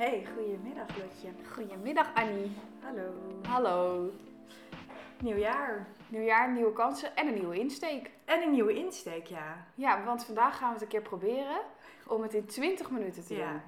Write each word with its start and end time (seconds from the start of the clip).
Hey, 0.00 0.26
goedemiddag 0.34 0.86
Lotje. 0.96 1.28
Goedemiddag 1.52 2.14
Annie. 2.14 2.50
Hallo. 2.82 3.12
Hallo. 3.48 4.10
Nieuwjaar. 5.18 5.86
Nieuwjaar, 6.08 6.52
nieuwe 6.52 6.72
kansen 6.72 7.16
en 7.16 7.26
een 7.26 7.34
nieuwe 7.34 7.58
insteek. 7.58 8.10
En 8.24 8.42
een 8.42 8.50
nieuwe 8.50 8.74
insteek, 8.74 9.26
ja. 9.26 9.66
Ja, 9.74 10.04
want 10.04 10.24
vandaag 10.24 10.56
gaan 10.58 10.68
we 10.68 10.72
het 10.74 10.82
een 10.82 10.88
keer 10.88 11.02
proberen 11.02 11.60
om 12.06 12.22
het 12.22 12.34
in 12.34 12.46
20 12.46 12.90
minuten 12.90 13.24
te 13.26 13.34
Ja. 13.36 13.50
doen. 13.50 13.60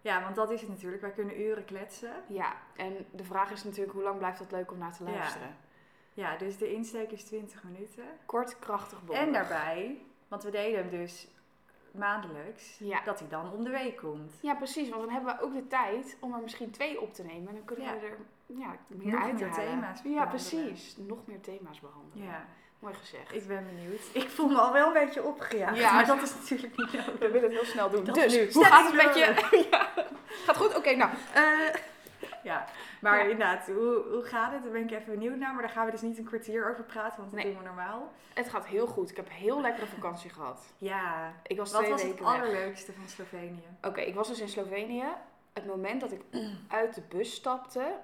Ja, 0.00 0.22
want 0.22 0.34
dat 0.36 0.50
is 0.50 0.60
het 0.60 0.70
natuurlijk. 0.70 1.02
Wij 1.02 1.10
kunnen 1.10 1.40
uren 1.40 1.64
kletsen. 1.64 2.12
Ja, 2.26 2.52
en 2.76 3.06
de 3.10 3.24
vraag 3.24 3.50
is 3.50 3.64
natuurlijk 3.64 3.92
hoe 3.92 4.02
lang 4.02 4.18
blijft 4.18 4.38
dat 4.38 4.50
leuk 4.50 4.70
om 4.72 4.78
naar 4.78 4.96
te 4.96 5.04
Ja. 5.04 5.10
luisteren. 5.10 5.56
Ja, 6.14 6.36
dus 6.36 6.56
de 6.56 6.72
insteek 6.72 7.10
is 7.10 7.24
20 7.24 7.62
minuten. 7.64 8.04
Kort, 8.26 8.58
krachtig, 8.58 9.04
bondig. 9.04 9.24
En 9.24 9.32
daarbij, 9.32 9.98
want 10.28 10.42
we 10.42 10.50
deden 10.50 10.78
hem 10.78 10.90
dus 10.90 11.28
maandelijks, 11.98 12.76
Ja. 12.78 13.00
dat 13.04 13.18
hij 13.18 13.28
dan 13.28 13.52
om 13.52 13.64
de 13.64 13.70
week 13.70 13.96
komt. 13.96 14.32
Ja, 14.42 14.54
precies, 14.54 14.88
want 14.88 15.02
dan 15.02 15.10
hebben 15.12 15.36
we 15.36 15.42
ook 15.42 15.52
de 15.54 15.66
tijd 15.66 16.16
om 16.20 16.34
er 16.34 16.40
misschien 16.40 16.70
twee 16.70 17.00
op 17.00 17.14
te 17.14 17.22
nemen. 17.22 17.48
En 17.48 17.54
dan 17.54 17.64
kunnen 17.64 17.84
Ja. 17.84 17.92
we 18.00 18.06
er 18.06 18.16
ja, 18.46 18.76
meer 18.86 19.12
Nog 19.12 19.22
uit 19.22 19.40
meer 19.40 19.52
thema's 19.52 20.00
Ja, 20.04 20.26
precies. 20.26 20.96
Nog 20.98 21.18
meer 21.24 21.40
thema's 21.40 21.80
behandelen. 21.80 22.26
Ja, 22.26 22.44
Mooi 22.78 22.94
gezegd. 22.94 23.34
ik 23.34 23.46
ben 23.46 23.66
benieuwd. 23.66 24.00
Ik 24.22 24.28
voel 24.28 24.48
me 24.48 24.58
al 24.58 24.72
wel 24.72 24.86
een 24.86 24.92
beetje 24.92 25.22
opgejaagd, 25.24 25.76
Ja. 25.78 25.92
maar 25.94 26.06
dat 26.06 26.22
is 26.22 26.34
natuurlijk 26.34 26.76
niet 26.76 26.92
nodig. 26.92 27.18
We 27.18 27.30
willen 27.30 27.42
het 27.42 27.52
heel 27.52 27.64
snel 27.64 27.90
doen. 27.90 28.04
Dat 28.04 28.14
dus, 28.14 28.34
nu. 28.36 28.52
hoe 28.52 28.64
gaat 28.64 28.92
het 28.92 29.04
met 29.04 29.14
je? 29.14 29.46
ja. 29.70 29.88
Gaat 30.26 30.56
goed? 30.56 30.76
Oké, 30.76 30.94
nou. 30.94 31.10
eh, 31.34 31.42
Ja, 32.52 32.64
maar 33.00 33.16
Ja. 33.16 33.22
inderdaad, 33.22 33.66
hoe, 33.66 34.02
hoe 34.10 34.22
gaat 34.22 34.52
het? 34.52 34.62
Daar 34.62 34.72
ben 34.72 34.82
ik 34.82 34.90
even 34.90 35.12
benieuwd 35.12 35.36
naar. 35.36 35.52
Maar 35.52 35.62
daar 35.62 35.70
gaan 35.72 35.84
we 35.84 35.90
dus 35.90 36.00
niet 36.02 36.18
een 36.18 36.24
kwartier 36.24 36.70
over 36.70 36.84
praten, 36.84 37.18
want 37.20 37.30
dat 37.30 37.40
Nee. 37.42 37.52
doen 37.52 37.58
we 37.62 37.66
normaal. 37.68 38.12
het 38.34 38.48
gaat 38.48 38.66
heel 38.66 38.86
goed. 38.86 39.10
Ik 39.10 39.16
heb 39.16 39.26
een 39.26 39.32
heel 39.32 39.60
lekkere 39.60 39.86
vakantie 39.86 40.30
gehad. 40.30 40.72
Ja, 40.78 41.32
Ik 41.46 41.56
was 41.56 41.72
wat 41.72 41.80
twee 41.80 41.92
was 41.92 42.02
het 42.02 42.18
weg. 42.18 42.28
allerleukste 42.28 42.92
van 42.92 43.08
Slovenië? 43.08 43.66
Oké, 43.82 44.00
ik 44.00 44.14
was 44.14 44.28
dus 44.28 44.40
in 44.40 44.48
Slovenië. 44.48 45.04
Het 45.52 45.66
moment 45.66 46.00
dat 46.00 46.12
ik 46.12 46.20
uit 46.68 46.94
de 46.94 47.00
bus 47.08 47.34
stapte, 47.34 47.94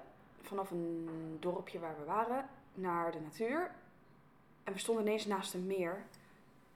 vanaf 0.41 0.71
een 0.71 1.37
dorpje 1.39 1.79
waar 1.79 1.95
we 1.99 2.05
waren, 2.05 2.45
naar 2.73 3.11
de 3.11 3.19
natuur. 3.19 3.71
En 4.63 4.73
we 4.73 4.79
stonden 4.79 5.05
ineens 5.05 5.25
naast 5.25 5.53
een 5.53 5.67
meer. 5.67 6.03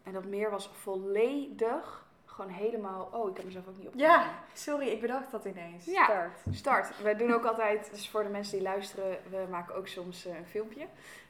En 0.03 0.13
dat 0.13 0.25
meer 0.25 0.49
was 0.49 0.69
volledig, 0.73 2.06
gewoon 2.37 2.51
helemaal... 2.51 3.09
Oh, 3.11 3.29
ik 3.29 3.35
heb 3.35 3.45
mezelf 3.45 3.67
ook 3.67 3.77
niet 3.77 3.87
opgenomen. 3.87 4.15
Ja, 4.19 4.29
sorry, 4.53 4.87
ik 4.87 5.01
bedacht 5.01 5.31
dat 5.31 5.45
ineens. 5.45 5.85
Ja. 5.85 6.03
Start. 6.03 6.39
Start. 6.51 7.01
Wij 7.01 7.15
doen 7.15 7.33
ook 7.33 7.45
altijd, 7.45 7.89
dus 7.91 8.09
voor 8.09 8.23
de 8.23 8.29
mensen 8.29 8.53
die 8.57 8.61
luisteren, 8.67 9.17
we 9.29 9.45
maken 9.49 9.75
ook 9.75 9.87
soms 9.87 10.25
eh, 10.25 10.37
een 10.37 10.45
filmpje. 10.45 10.87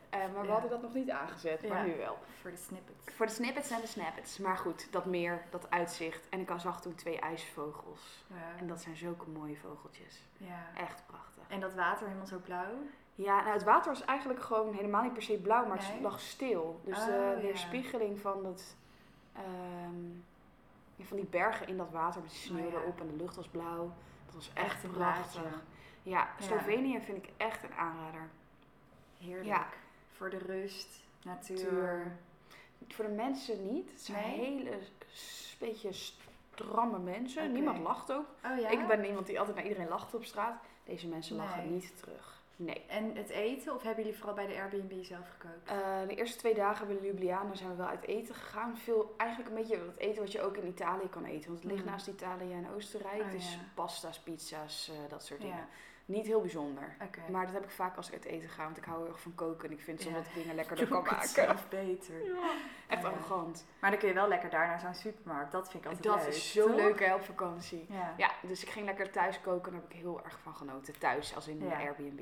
Eh, 0.09 0.19
maar 0.19 0.41
we 0.41 0.47
Ja. 0.47 0.51
hadden 0.53 0.69
dat 0.69 0.81
nog 0.81 0.93
niet 0.93 1.09
aangezet, 1.09 1.67
maar 1.67 1.77
Ja. 1.77 1.83
nu 1.93 1.97
wel. 1.97 2.17
Voor 2.41 2.51
de 2.51 2.57
snippet. 2.57 2.95
Voor 3.15 3.25
de 3.25 3.31
snippets 3.31 3.69
en 3.69 3.81
de 3.81 3.87
snappets. 3.87 4.37
Maar 4.37 4.57
goed, 4.57 4.87
dat 4.91 5.05
meer, 5.05 5.43
dat 5.49 5.69
uitzicht. 5.71 6.29
En 6.29 6.39
ik 6.39 6.49
zag 6.57 6.81
toen 6.81 6.95
twee 6.95 7.19
ijsvogels. 7.19 8.23
Ja. 8.27 8.59
En 8.59 8.67
dat 8.67 8.81
zijn 8.81 8.95
zulke 8.97 9.29
mooie 9.29 9.57
vogeltjes. 9.57 10.23
ja. 10.37 10.63
Echt 10.77 11.03
prachtig. 11.05 11.43
En 11.47 11.59
dat 11.59 11.73
water 11.73 12.05
helemaal 12.05 12.27
zo 12.27 12.39
blauw. 12.43 12.73
Ja, 13.15 13.39
nou, 13.41 13.53
het 13.53 13.63
water 13.63 13.91
was 13.91 14.05
eigenlijk 14.05 14.41
gewoon 14.41 14.73
helemaal 14.73 15.03
niet 15.03 15.13
per 15.13 15.21
se 15.21 15.37
blauw, 15.37 15.65
maar 15.65 15.77
Nee? 15.77 15.91
het 15.91 16.01
lag 16.01 16.19
stil. 16.19 16.81
Dus 16.83 16.97
Oh, 16.97 17.05
de 17.05 17.37
weerspiegeling 17.41 18.19
van, 18.19 18.45
het, 18.45 18.75
ja, 20.97 21.05
van 21.05 21.17
die 21.17 21.25
bergen 21.25 21.67
in 21.67 21.77
dat 21.77 21.91
water 21.91 22.21
met 22.21 22.31
sneeuw 22.31 22.67
Oh, 22.67 22.73
erop 22.73 22.99
en 22.99 23.07
de 23.07 23.15
lucht 23.15 23.35
was 23.35 23.47
blauw. 23.47 23.93
Dat 24.25 24.35
was 24.35 24.51
Echt 24.53 24.91
prachtig. 24.91 25.63
Ja. 26.03 26.29
Slovenië 26.39 27.01
vind 27.01 27.17
ik 27.17 27.29
echt 27.37 27.63
een 27.63 27.73
aanrader. 27.73 28.29
Heerlijk. 29.17 29.77
Voor 30.11 30.29
de 30.29 30.37
rust, 30.37 31.03
natuur. 31.23 31.57
Natuur. 31.57 32.17
Voor 32.87 33.05
de 33.05 33.11
mensen 33.11 33.73
niet. 33.73 33.91
Het 33.91 34.01
zijn 34.01 34.27
Nee? 34.27 34.39
hele 34.39 34.79
beetje 35.59 35.91
stramme 35.91 36.99
mensen. 36.99 37.51
Niemand 37.51 37.79
lacht 37.79 38.11
ook. 38.11 38.25
Oh 38.45 38.59
ja? 38.59 38.69
Ik 38.69 38.87
ben 38.87 39.05
iemand 39.05 39.25
die 39.27 39.39
altijd 39.39 39.55
naar 39.55 39.65
iedereen 39.65 39.87
lacht 39.87 40.13
op 40.15 40.23
straat. 40.23 40.61
Deze 40.83 41.07
mensen 41.07 41.35
lachen 41.35 41.73
niet 41.73 41.97
terug. 41.97 42.36
Nee. 42.59 42.85
En 42.87 43.15
het 43.15 43.29
eten? 43.29 43.75
Of 43.75 43.83
hebben 43.83 44.03
jullie 44.03 44.17
vooral 44.19 44.35
bij 44.35 44.47
de 44.47 44.53
Airbnb 44.61 45.03
zelf 45.03 45.29
gekookt? 45.29 45.69
Eh, 45.69 46.07
de 46.07 46.15
eerste 46.15 46.37
twee 46.37 46.53
dagen 46.53 46.87
bij 46.87 46.97
Ljubljana 47.01 47.55
zijn 47.55 47.69
we 47.69 47.75
wel 47.75 47.87
uit 47.87 48.03
eten 48.05 48.35
gegaan. 48.35 48.77
Veel, 48.77 49.13
eigenlijk 49.17 49.49
een 49.49 49.55
beetje 49.55 49.77
het 49.77 49.97
eten 49.97 50.21
wat 50.21 50.31
je 50.31 50.41
ook 50.41 50.57
in 50.57 50.67
Italië 50.67 51.09
kan 51.09 51.23
eten. 51.25 51.47
Want 51.49 51.63
het 51.63 51.71
ligt 51.71 51.83
Mm. 51.85 51.89
naast 51.91 52.07
Italië 52.07 52.53
en 52.53 52.69
Oostenrijk. 52.75 53.21
Oh, 53.21 53.31
dus 53.31 53.53
ja. 53.53 53.59
pasta's, 53.73 54.19
pizza's, 54.19 54.89
eh, 54.89 55.09
dat 55.09 55.25
soort 55.25 55.41
dingen. 55.41 55.57
Ja. 55.57 55.67
Niet 56.05 56.25
heel 56.25 56.41
bijzonder. 56.41 56.95
Maar 57.31 57.45
dat 57.45 57.53
heb 57.53 57.63
ik 57.63 57.69
vaak 57.69 57.95
als 57.97 58.07
ik 58.07 58.13
uit 58.13 58.25
eten 58.25 58.49
ga. 58.49 58.63
Want 58.63 58.77
ik 58.77 58.83
hou 58.83 58.97
heel 59.01 59.07
erg 59.07 59.19
van 59.21 59.35
koken. 59.35 59.67
En 59.69 59.75
ik 59.75 59.81
vind 59.81 59.97
Ja. 59.97 60.03
soms 60.03 60.17
dat 60.17 60.25
ik 60.27 60.33
dingen 60.33 60.55
lekkerder 60.55 60.87
kan 60.87 61.03
maken. 61.03 61.27
zelf 61.27 61.67
beter. 61.69 62.15
Echt 62.87 63.01
Ja. 63.01 63.07
arrogant. 63.07 63.65
Maar 63.79 63.89
dan 63.89 63.99
kun 63.99 64.07
je 64.07 64.13
wel 64.13 64.27
lekker 64.27 64.49
daar 64.49 64.67
naar 64.67 64.79
zo'n 64.79 64.93
supermarkt. 64.93 65.51
Dat 65.51 65.69
vind 65.69 65.83
ik 65.83 65.89
altijd 65.89 66.07
Dat 66.07 66.19
leuk. 66.23 66.27
is 66.33 66.51
zo 66.51 66.67
toch? 66.67 66.75
leuk 66.75 66.99
hè, 66.99 67.13
op 67.15 67.21
vakantie. 67.23 67.85
Ja. 67.89 68.13
Ja, 68.17 68.31
dus 68.41 68.63
ik 68.63 68.69
ging 68.69 68.85
lekker 68.85 69.11
thuis 69.11 69.41
koken. 69.41 69.71
Daar 69.71 69.81
heb 69.81 69.89
ik 69.91 69.95
heel 69.97 70.23
erg 70.23 70.39
van 70.39 70.55
genoten. 70.55 70.99
Thuis, 70.99 71.35
als 71.35 71.47
in 71.47 71.59
de 71.59 71.65
Ja. 71.65 71.79
Airbnb. 71.79 72.21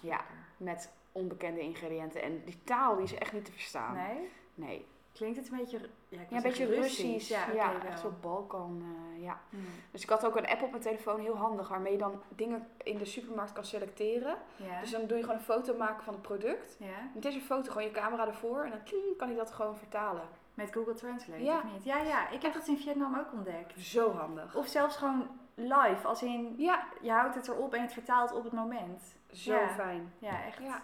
Ja, 0.00 0.20
met 0.56 0.92
onbekende 1.12 1.60
ingrediënten. 1.60 2.22
En 2.22 2.42
die 2.44 2.58
taal 2.64 2.94
die 2.94 3.04
is 3.04 3.14
echt 3.14 3.32
niet 3.32 3.44
te 3.44 3.52
verstaan. 3.52 3.94
Nee? 3.94 4.28
Nee. 4.54 4.86
Klinkt 5.12 5.36
het 5.36 5.50
een 5.50 5.56
beetje... 5.58 5.78
Ja, 6.08 6.20
Ja, 6.28 6.36
een 6.36 6.42
beetje 6.42 6.66
Russisch. 6.66 7.28
Ja, 7.28 7.50
Ja, 7.54 7.74
echt 7.74 7.82
wel. 7.88 7.96
zo 7.98 8.12
Balkan. 8.20 8.82
eh, 9.16 9.22
ja. 9.22 9.40
Hmm. 9.50 9.60
Dus 9.90 10.02
ik 10.02 10.08
had 10.08 10.26
ook 10.26 10.36
een 10.36 10.46
app 10.46 10.62
op 10.62 10.70
mijn 10.70 10.82
telefoon, 10.82 11.20
heel 11.20 11.36
handig, 11.36 11.68
waarmee 11.68 11.92
je 11.92 11.98
dan 11.98 12.22
dingen 12.28 12.68
in 12.82 12.98
de 12.98 13.04
supermarkt 13.04 13.52
kan 13.52 13.64
selecteren. 13.64 14.36
Dus 14.80 14.90
dan 14.90 15.06
doe 15.06 15.16
je 15.16 15.22
gewoon 15.22 15.38
een 15.38 15.44
foto 15.44 15.76
maken 15.76 16.04
van 16.04 16.12
het 16.12 16.22
product. 16.22 16.76
ja. 16.78 17.10
Met 17.14 17.22
deze 17.22 17.40
foto 17.40 17.70
gewoon 17.72 17.86
je 17.88 17.90
camera 17.94 18.26
ervoor 18.26 18.64
en 18.64 18.70
dan 18.70 18.80
kan 19.16 19.28
hij 19.28 19.36
dat 19.36 19.50
gewoon 19.50 19.76
vertalen. 19.76 20.22
Met 20.54 20.72
Google 20.72 20.94
Translate, 20.94 21.42
Ja. 21.42 21.56
of 21.56 21.72
niet? 21.72 21.84
Ja, 21.84 21.98
ja. 22.02 22.28
Ik 22.30 22.42
heb 22.42 22.52
dat 22.54 22.66
in 22.68 22.78
Vietnam 22.78 23.18
ook 23.18 23.32
ontdekt. 23.32 23.80
Zo 23.80 24.12
handig. 24.12 24.54
Of 24.56 24.66
zelfs 24.66 24.96
gewoon 24.96 25.28
live. 25.58 26.06
Als 26.06 26.22
in, 26.22 26.54
Ja, 26.56 26.84
je 27.00 27.10
houdt 27.10 27.34
het 27.34 27.48
erop 27.48 27.74
en 27.74 27.82
het 27.82 27.92
vertaalt 27.92 28.32
op 28.32 28.44
het 28.44 28.52
moment. 28.52 29.02
zo 29.32 29.52
Ja. 29.54 29.68
fijn. 29.68 30.12
Ja, 30.18 30.44
echt. 30.44 30.58
Ja, 30.58 30.82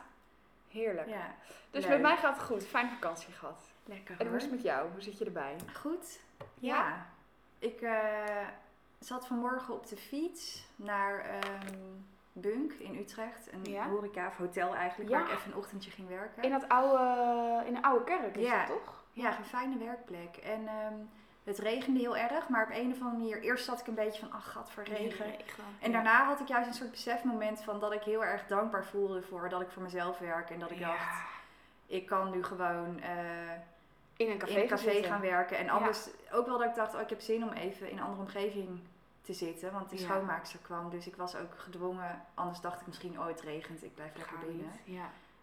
heerlijk. 0.68 1.08
Ja. 1.08 1.34
Dus 1.70 1.86
met 1.86 2.00
mij 2.00 2.16
gaat 2.16 2.36
het 2.36 2.44
goed. 2.44 2.66
Fijn 2.66 2.90
vakantie 2.90 3.32
gehad. 3.32 3.72
Lekker 3.84 4.20
En 4.20 4.26
hoe 4.26 4.36
is 4.36 4.42
het 4.42 4.52
met 4.52 4.62
jou? 4.62 4.90
Hoe 4.92 5.00
zit 5.02 5.18
je 5.18 5.24
erbij? 5.24 5.56
Goed. 5.74 6.20
Ja. 6.54 7.06
Ik 7.58 7.80
eh, 7.80 8.46
zat 8.98 9.26
vanmorgen 9.26 9.74
op 9.74 9.86
de 9.86 9.96
fiets 9.96 10.66
naar 10.76 11.18
ehm, 11.20 11.78
Bunk 12.32 12.72
in 12.72 12.96
Utrecht. 12.98 13.48
Een 13.52 13.76
horeca 13.82 14.26
of 14.26 14.36
hotel 14.36 14.74
eigenlijk, 14.74 15.10
waar 15.10 15.22
ik 15.22 15.30
even 15.30 15.50
een 15.52 15.58
ochtendje 15.58 15.90
ging 15.90 16.08
werken. 16.08 16.42
In, 16.42 16.50
dat 16.50 16.68
oude, 16.68 17.66
in 17.66 17.74
de 17.74 17.82
oude 17.82 18.04
kerk 18.04 18.36
is 18.36 18.50
dat 18.50 18.66
toch? 18.66 19.04
Ja, 19.12 19.38
een 19.38 19.44
fijne 19.44 19.78
werkplek. 19.78 20.36
En 20.36 20.66
ehm, 20.68 20.94
het 21.44 21.58
regende 21.58 22.00
heel 22.00 22.16
erg, 22.16 22.48
maar 22.48 22.62
op 22.64 22.70
een 22.70 22.92
of 22.92 23.00
andere 23.00 23.16
manier... 23.18 23.42
Eerst 23.42 23.64
zat 23.64 23.80
ik 23.80 23.86
een 23.86 23.94
beetje 23.94 24.20
van, 24.20 24.32
ach, 24.32 24.52
gat 24.52 24.70
voor 24.70 24.82
regen. 24.82 25.26
En 25.80 25.92
daarna 25.92 26.24
had 26.26 26.40
ik 26.40 26.48
juist 26.48 26.68
een 26.68 26.74
soort 26.74 26.90
besefmoment 26.90 27.62
van 27.62 27.80
dat 27.80 27.92
ik 27.92 28.02
heel 28.02 28.24
erg 28.24 28.46
dankbaar 28.46 28.84
voelde 28.84 29.22
voor 29.22 29.48
dat 29.48 29.60
ik 29.60 29.70
voor 29.70 29.82
mezelf 29.82 30.18
werk. 30.18 30.50
En 30.50 30.58
dat 30.58 30.70
ik 30.70 30.80
dacht, 30.80 31.22
ik 31.86 32.06
kan 32.06 32.30
nu 32.30 32.44
gewoon 32.44 33.00
eh, 33.00 33.52
in 34.16 34.30
een 34.30 34.38
café, 34.38 34.52
in 34.52 34.60
een 34.60 34.68
café 34.68 35.02
gaan 35.02 35.20
werken. 35.20 35.56
En 35.58 35.64
Ja. 35.64 35.70
anders 35.72 36.08
ook 36.32 36.46
wel 36.46 36.58
dat 36.58 36.68
ik 36.68 36.74
dacht, 36.74 36.94
oh, 36.94 37.00
ik 37.00 37.08
heb 37.08 37.20
zin 37.20 37.42
om 37.42 37.52
even 37.52 37.90
in 37.90 37.96
een 37.96 38.02
andere 38.04 38.22
omgeving 38.22 38.80
te 39.22 39.32
zitten. 39.32 39.72
Want 39.72 39.90
die 39.90 40.00
Ja. 40.00 40.04
schoonmaakster 40.06 40.58
kwam, 40.62 40.90
dus 40.90 41.06
ik 41.06 41.16
was 41.16 41.36
ook 41.36 41.58
gedwongen. 41.58 42.22
Anders 42.34 42.60
dacht 42.60 42.80
ik 42.80 42.86
misschien, 42.86 43.18
oh 43.20 43.26
het 43.26 43.40
regent, 43.40 43.82
ik 43.84 43.94
blijf 43.94 44.16
lekker 44.16 44.38
binnen. 44.38 44.70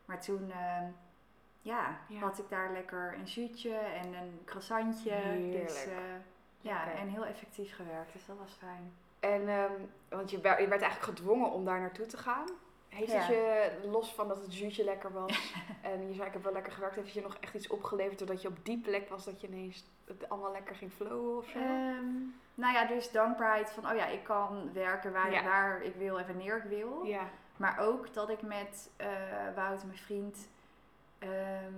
Maar 0.06 0.22
toen 0.22 0.52
ehm, 0.52 0.84
ja, 1.62 1.98
Ja. 2.08 2.20
had 2.20 2.40
ik 2.40 2.50
daar 2.50 2.72
lekker 2.72 3.14
een 3.20 3.28
zuutje 3.28 3.74
en 3.76 4.14
een 4.14 4.42
croissantje. 4.46 5.16
Dus 5.52 5.86
eh, 5.86 5.92
ja, 6.62 6.92
en 6.92 7.08
heel 7.08 7.26
effectief 7.26 7.76
gewerkt, 7.76 8.14
dus 8.14 8.26
dat 8.26 8.38
was 8.38 8.54
fijn. 8.60 8.94
En, 9.20 9.48
ehm, 9.50 9.72
want 10.10 10.32
je, 10.32 10.40
wer- 10.42 10.62
je 10.62 10.68
werd 10.68 10.82
eigenlijk 10.82 11.18
gedwongen 11.18 11.52
om 11.52 11.66
daar 11.66 11.80
naartoe 11.80 12.06
te 12.06 12.18
gaan. 12.18 12.46
Heeft 12.90 13.14
het 13.14 13.26
Ja. 13.26 13.32
je, 13.32 13.72
los 13.92 14.14
van 14.14 14.28
dat 14.28 14.42
het 14.42 14.54
zuurtje 14.54 14.84
lekker 14.84 15.12
was, 15.14 15.54
en 15.82 16.08
je 16.08 16.14
zei 16.14 16.28
ik 16.28 16.34
heb 16.34 16.44
wel 16.44 16.54
lekker 16.54 16.72
gewerkt, 16.72 16.96
heeft 16.96 17.08
het 17.08 17.16
je 17.16 17.22
nog 17.22 17.38
echt 17.40 17.54
iets 17.54 17.68
opgeleverd 17.68 18.18
doordat 18.20 18.42
je 18.42 18.48
op 18.48 18.66
die 18.66 18.78
plek 18.82 19.10
was 19.10 19.26
dat 19.26 19.42
je 19.42 19.48
ineens 19.48 19.86
het 20.08 20.30
allemaal 20.30 20.52
lekker 20.52 20.76
ging 20.76 20.92
flowen 20.92 21.38
of 21.38 21.48
zo? 21.50 21.58
Ehm, 21.60 22.06
nou 22.56 22.74
ja, 22.74 22.86
dus 22.86 23.12
dankbaarheid 23.12 23.70
van, 23.72 23.90
oh 23.90 23.96
ja, 23.96 24.06
ik 24.06 24.24
kan 24.24 24.74
werken 24.74 25.12
waar, 25.12 25.32
Ja. 25.32 25.44
waar 25.44 25.82
ik 25.82 25.96
wil 25.96 26.20
en 26.20 26.28
wanneer 26.28 26.58
ik 26.58 26.64
wil. 26.64 27.04
ja. 27.04 27.30
Maar 27.58 27.80
ook 27.80 28.14
dat 28.14 28.30
ik 28.30 28.42
met 28.42 28.90
eh 28.98 29.08
Wouter, 29.56 29.88
mijn 29.88 30.00
vriend, 30.00 30.48
ehm, 31.22 31.74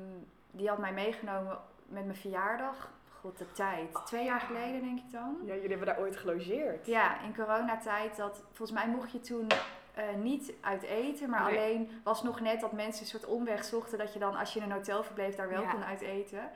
die 0.52 0.68
had 0.70 0.78
mij 0.78 0.94
meegenomen 0.94 1.58
met 1.86 2.06
mijn 2.06 2.18
verjaardag. 2.18 2.92
God, 3.20 3.38
de 3.38 3.52
tijd. 3.52 4.06
Twee 4.06 4.26
jaar 4.26 4.40
geleden 4.42 4.82
denk 4.84 5.00
ik 5.00 5.12
dan. 5.12 5.38
ja, 5.44 5.54
jullie 5.54 5.70
hebben 5.70 5.88
daar 5.88 6.00
ooit 6.00 6.18
gelogeerd. 6.18 6.86
Ja, 6.86 7.22
in 7.22 7.36
coronatijd. 7.36 8.16
Dat, 8.18 8.44
volgens 8.52 8.72
mij 8.80 8.88
mocht 8.88 9.12
je 9.12 9.20
toen 9.20 9.48
eh, 9.94 10.04
niet 10.16 10.54
uit 10.62 10.84
eten. 10.84 11.30
Maar 11.30 11.44
Nee. 11.52 11.58
alleen 11.58 12.02
was 12.04 12.24
nog 12.24 12.40
net 12.40 12.60
dat 12.62 12.72
mensen 12.72 13.02
een 13.04 13.08
soort 13.10 13.26
omweg 13.26 13.64
zochten. 13.64 13.98
Dat 13.98 14.14
je 14.14 14.20
dan, 14.20 14.36
als 14.36 14.54
je 14.54 14.60
in 14.60 14.66
een 14.66 14.72
hotel 14.72 15.04
verbleef, 15.04 15.36
daar 15.36 15.50
wel 15.50 15.62
Ja. 15.62 15.72
kon 15.72 15.84
uit 15.84 16.02
eten. 16.02 16.50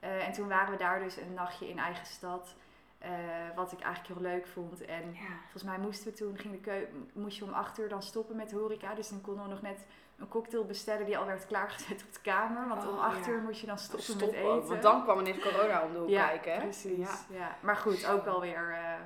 Eh, 0.00 0.26
en 0.26 0.32
toen 0.32 0.48
waren 0.48 0.70
we 0.72 0.78
daar 0.78 1.00
dus 1.00 1.16
een 1.16 1.34
nachtje 1.34 1.68
in 1.68 1.78
eigen 1.78 2.06
stad. 2.06 2.54
eh, 2.98 3.10
wat 3.54 3.72
ik 3.72 3.80
eigenlijk 3.80 4.14
heel 4.20 4.30
leuk 4.30 4.46
vond. 4.46 4.84
En 4.84 5.12
Ja. 5.12 5.20
Volgens 5.42 5.62
mij 5.62 5.78
moesten 5.78 6.06
we 6.10 6.16
toen, 6.16 6.38
ging 6.38 6.54
de 6.54 6.60
keu 6.60 6.86
moest 7.12 7.36
je 7.38 7.44
om 7.44 7.52
acht 7.52 7.78
uur 7.78 7.88
dan 7.88 8.02
stoppen 8.02 8.36
met 8.36 8.52
horeca. 8.52 8.94
Dus 8.94 9.08
dan 9.08 9.20
konden 9.20 9.44
we 9.44 9.50
nog 9.50 9.62
net 9.62 9.86
een 10.18 10.28
cocktail 10.28 10.64
bestellen 10.64 11.06
die 11.06 11.18
al 11.18 11.26
werd 11.26 11.46
klaargezet 11.46 12.02
op 12.06 12.12
de 12.12 12.20
kamer. 12.22 12.68
Want 12.68 12.82
om 12.86 12.94
Oh, 12.94 13.04
acht 13.04 13.24
ja. 13.26 13.30
uur 13.32 13.40
moest 13.42 13.60
je 13.60 13.66
dan 13.66 13.78
stoppen, 13.78 14.02
Stoppen, 14.04 14.26
met 14.26 14.36
eten. 14.36 14.66
want 14.68 14.82
dan 14.82 15.02
kwam 15.02 15.18
ineens 15.20 15.38
corona 15.42 15.82
om 15.82 15.92
de 15.92 15.98
hoek 15.98 16.08
ja, 16.08 16.26
kijken. 16.26 16.52
hè? 16.52 16.60
precies. 16.60 16.98
Ja. 16.98 17.36
Ja. 17.38 17.56
Maar 17.60 17.76
goed, 17.76 18.06
ook 18.08 18.24
wel 18.24 18.40
weer 18.40 18.70
eh, 18.72 19.00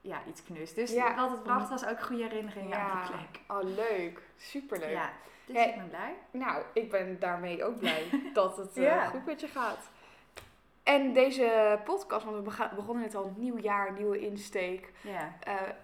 ja, 0.00 0.18
iets 0.28 0.42
knus. 0.44 0.74
Dus 0.74 0.94
wat 1.16 1.30
het 1.30 1.42
bracht 1.42 1.68
was 1.68 1.86
ook 1.86 2.02
goede 2.02 2.22
herinneringen 2.22 2.78
aan 2.78 3.02
die 3.02 3.16
plek. 3.16 3.40
Oh, 3.48 3.62
leuk. 3.76 4.22
Superleuk. 4.36 4.90
Ja, 4.90 5.10
dus 5.46 5.56
ik 5.66 5.74
ben 5.74 5.88
blij. 5.88 6.14
Nou, 6.30 6.62
ik 6.72 6.90
ben 6.90 7.18
daarmee 7.20 7.64
ook 7.64 7.78
blij 7.78 8.04
dat 8.32 8.56
het 8.56 8.76
uh, 8.76 9.08
goed 9.08 9.26
met 9.26 9.40
je 9.40 9.48
gaat. 9.48 9.90
En 10.82 11.12
deze 11.12 11.78
podcast, 11.84 12.24
want 12.24 12.36
we 12.36 12.68
begonnen 12.74 13.02
net 13.04 13.14
al, 13.14 13.32
nieuw 13.36 13.58
jaar, 13.58 13.92
nieuwe 13.92 14.18
insteek. 14.20 14.92
Ja. 15.00 15.34
Uh, 15.48 15.54
dat 15.56 15.74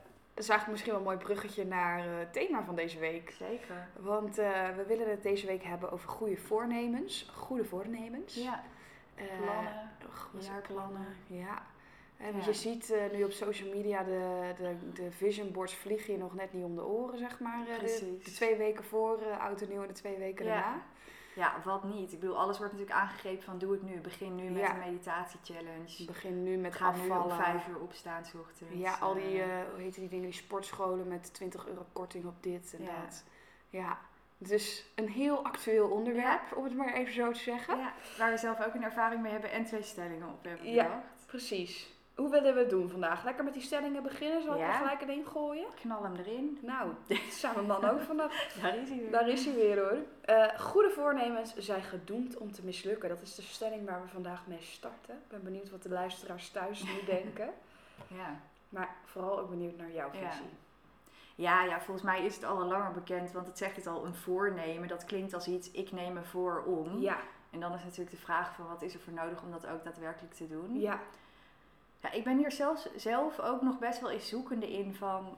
is 0.43 0.49
eigenlijk 0.49 0.69
misschien 0.69 0.91
wel 0.91 1.01
een 1.01 1.07
mooi 1.07 1.17
bruggetje 1.17 1.65
naar 1.65 2.07
uh, 2.07 2.19
het 2.19 2.33
thema 2.33 2.65
van 2.65 2.75
deze 2.75 2.99
week. 2.99 3.31
Zeker. 3.31 3.89
Want 3.99 4.37
we 4.77 4.85
willen 4.87 5.11
het 5.11 5.23
deze 5.23 5.47
week 5.47 5.63
hebben 5.63 5.93
over 5.93 6.09
goede 6.09 6.37
voornemens. 6.37 7.31
Goede 7.35 7.65
voornemens. 7.65 8.35
Ja. 8.35 8.65
plannen. 9.15 9.91
jaarplannen. 10.39 11.07
Ja. 11.27 11.63
En 12.21 12.37
ja. 12.37 12.45
je 12.45 12.53
ziet 12.53 12.91
uh, 12.91 12.99
nu 13.13 13.25
op 13.25 13.31
social 13.31 13.75
media 13.75 14.03
de, 14.03 14.53
de, 14.57 14.93
de 14.93 15.11
vision 15.11 15.53
boards 15.53 15.75
vliegen 15.75 16.13
je 16.13 16.19
nog 16.19 16.35
net 16.35 16.53
niet 16.53 16.65
om 16.65 16.75
de 16.75 16.85
oren, 16.85 17.19
zeg 17.19 17.41
maar. 17.41 17.65
De, 17.65 18.19
de, 18.25 18.31
twee 18.31 18.57
weken 18.57 18.85
voor 18.85 19.21
uh, 19.21 19.41
oud 19.41 19.61
en 19.61 19.69
nieuw 19.69 19.83
en 19.83 19.89
de 19.89 19.95
twee 19.95 20.17
weken 20.17 20.45
ja. 20.45 20.55
daarna. 20.55 20.83
Ja, 21.35 21.55
wat 21.65 21.85
niet. 21.85 22.13
Ik 22.13 22.21
bedoel, 22.21 22.39
alles 22.39 22.59
wordt 22.59 22.73
natuurlijk 22.73 23.01
aangegrepen 23.01 23.43
van 23.43 23.59
doe 23.59 23.73
het 23.73 23.83
nu. 23.83 24.01
Begin 24.01 24.35
nu 24.35 24.51
met 24.51 24.69
een 24.69 24.79
meditatie-challenge. 24.79 26.05
Begin 26.07 26.43
nu 26.43 26.57
met 26.57 26.75
Ga 26.75 26.87
afvallen. 26.89 27.27
nu 27.27 27.33
om 27.33 27.39
vijf 27.43 27.69
uur 27.69 27.79
opstaan 27.81 28.25
s 28.25 28.35
ochtends. 28.35 28.75
Ja, 28.75 28.97
al 29.01 29.15
die, 29.15 29.43
hoe 29.43 29.81
heet 29.81 29.95
die 29.95 30.09
dingen, 30.09 30.25
die 30.31 30.33
sportscholen 30.33 31.09
met 31.09 31.35
20 31.35 31.67
euro 31.67 31.87
korting 31.93 32.25
op 32.25 32.43
dit 32.43 32.75
en 32.79 32.85
dat. 32.85 33.25
Ja, 33.69 33.99
dus 34.39 34.85
een 34.95 35.09
heel 35.09 35.45
actueel 35.45 35.89
onderwerp, 35.89 36.57
om 36.57 36.65
het 36.65 36.77
maar 36.77 36.93
even 36.93 37.13
zo 37.15 37.33
te 37.33 37.39
zeggen. 37.39 37.77
Ja, 37.79 37.93
waar 38.19 38.31
we 38.31 38.37
zelf 38.37 38.61
ook 38.67 38.75
een 38.75 38.85
ervaring 38.85 39.23
mee 39.23 39.33
hebben 39.33 39.51
en 39.51 39.65
twee 39.65 39.83
stellingen 39.83 40.29
op 40.29 40.45
hebben 40.45 40.65
bedacht. 40.67 40.89
Ja, 40.89 41.05
precies. 41.27 41.91
Hoe 42.21 42.31
willen 42.31 42.55
we 42.55 42.61
het 42.61 42.71
doen 42.71 42.89
vandaag? 42.89 43.25
Lekker 43.25 43.45
met 43.45 43.53
die 43.53 43.63
stellingen 43.63 44.03
beginnen? 44.03 44.43
Zal 44.43 44.55
ik 44.55 44.61
er 44.61 44.73
gelijk 44.73 45.01
erin 45.01 45.25
gooien? 45.27 45.67
Knal 45.75 46.03
hem 46.03 46.15
erin. 46.15 46.59
Nou, 46.63 46.93
samen 47.31 47.67
man 47.67 47.85
ook 47.85 48.01
vandaag. 48.01 48.49
Daar 48.63 48.77
is 48.77 48.89
hij 48.89 48.99
weer. 48.99 49.11
Daar 49.11 49.29
is 49.29 49.45
hij 49.45 49.55
weer 49.55 49.79
hoor. 49.79 49.99
Uh, 50.29 50.59
goede 50.59 50.91
voornemens 50.91 51.55
zijn 51.57 51.83
gedoemd 51.83 52.37
om 52.37 52.53
te 52.53 52.65
mislukken. 52.65 53.09
Dat 53.09 53.23
is 53.23 53.35
de 53.35 53.43
stelling 53.43 53.87
waar 53.87 54.03
we 54.03 54.09
vandaag 54.09 54.47
mee 54.47 54.61
starten. 54.61 55.15
Ik 55.15 55.29
ben 55.29 55.43
benieuwd 55.43 55.71
wat 55.71 55.83
de 55.83 55.89
luisteraars 55.89 56.51
thuis 56.51 56.83
nu 56.83 57.05
denken. 57.17 57.51
Ja. 58.07 58.41
Maar 58.69 58.97
vooral 59.05 59.39
ook 59.39 59.51
benieuwd 59.51 59.77
naar 59.77 59.93
jouw 59.93 60.11
visie. 60.11 60.51
Ja. 61.35 61.65
ja. 61.65 61.81
volgens 61.81 62.07
mij 62.07 62.25
is 62.25 62.35
het 62.35 62.45
al 62.45 62.65
langer 62.65 62.93
bekend, 62.93 63.33
want 63.33 63.47
het 63.47 63.59
zegt 63.59 63.77
het 63.77 63.87
al, 63.87 64.05
een 64.05 64.15
voornemen. 64.15 64.89
Dat 64.89 65.05
klinkt 65.05 65.35
als 65.35 65.47
iets, 65.47 65.71
ik 65.71 65.93
neem 65.93 66.13
me 66.13 66.23
voor 66.23 66.63
om. 66.67 66.99
Ja. 66.99 67.19
En 67.51 67.61
dan 67.61 67.75
is 67.75 67.85
natuurlijk 67.85 68.11
de 68.11 68.23
vraag 68.23 68.55
van, 68.55 68.69
wat 68.69 68.83
is 68.83 68.95
er 68.95 69.01
voor 69.01 69.13
nodig 69.13 69.43
om 69.43 69.51
dat 69.51 69.67
ook 69.67 69.85
daadwerkelijk 69.85 70.35
te 70.35 70.49
doen? 70.49 70.81
Ja. 70.81 71.01
Ja, 72.01 72.13
ik 72.13 72.25
ben 72.25 72.39
hier 72.39 72.53
zelfs, 72.53 72.89
zelf 72.97 73.41
ook 73.41 73.63
nog 73.63 73.79
best 73.79 74.01
wel 74.01 74.11
eens 74.11 74.29
zoekende 74.29 74.73
in 74.73 74.95
van... 74.95 75.37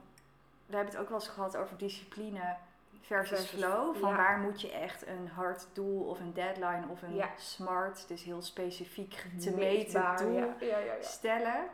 We 0.65 0.75
hebben 0.75 0.93
het 0.93 1.01
ook 1.03 1.09
wel 1.09 1.19
eens 1.19 1.29
gehad 1.29 1.57
over 1.57 1.77
discipline 1.77 2.55
versus, 3.01 3.45
flow. 3.45 3.95
Van 3.95 4.15
waar 4.15 4.37
moet 4.37 4.61
je 4.61 4.71
echt 4.71 5.07
een 5.07 5.27
hard 5.27 5.67
doel 5.73 6.03
of 6.03 6.19
een 6.19 6.33
deadline 6.33 6.87
of 6.89 7.01
een 7.01 7.23
smart, 7.37 8.07
dus 8.07 8.23
heel 8.23 8.41
specifiek 8.41 9.25
te 9.39 9.55
meten 9.55 10.15
doel 10.17 10.53
ja. 10.59 10.83
stellen. 10.99 11.65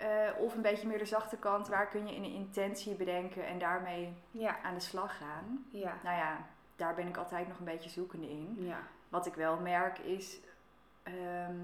Uh, 0.00 0.06
of 0.38 0.54
een 0.54 0.62
beetje 0.62 0.86
meer 0.86 0.98
de 0.98 1.04
zachte 1.04 1.36
kant, 1.36 1.68
waar 1.68 1.88
kun 1.88 2.06
je 2.08 2.16
een 2.16 2.24
intentie 2.24 2.94
bedenken 2.94 3.46
en 3.46 3.58
daarmee 3.58 4.14
aan 4.62 4.74
de 4.74 4.80
slag 4.80 5.16
gaan. 5.16 5.66
Nou 5.72 6.16
ja, 6.16 6.46
daar 6.76 6.94
ben 6.94 7.06
ik 7.06 7.16
altijd 7.16 7.48
nog 7.48 7.58
een 7.58 7.64
beetje 7.64 7.90
zoekende 7.90 8.30
in. 8.30 8.74
Wat 9.08 9.26
ik 9.26 9.34
wel 9.34 9.56
merk 9.56 9.98
is... 9.98 10.38
Ehm, 11.02 11.56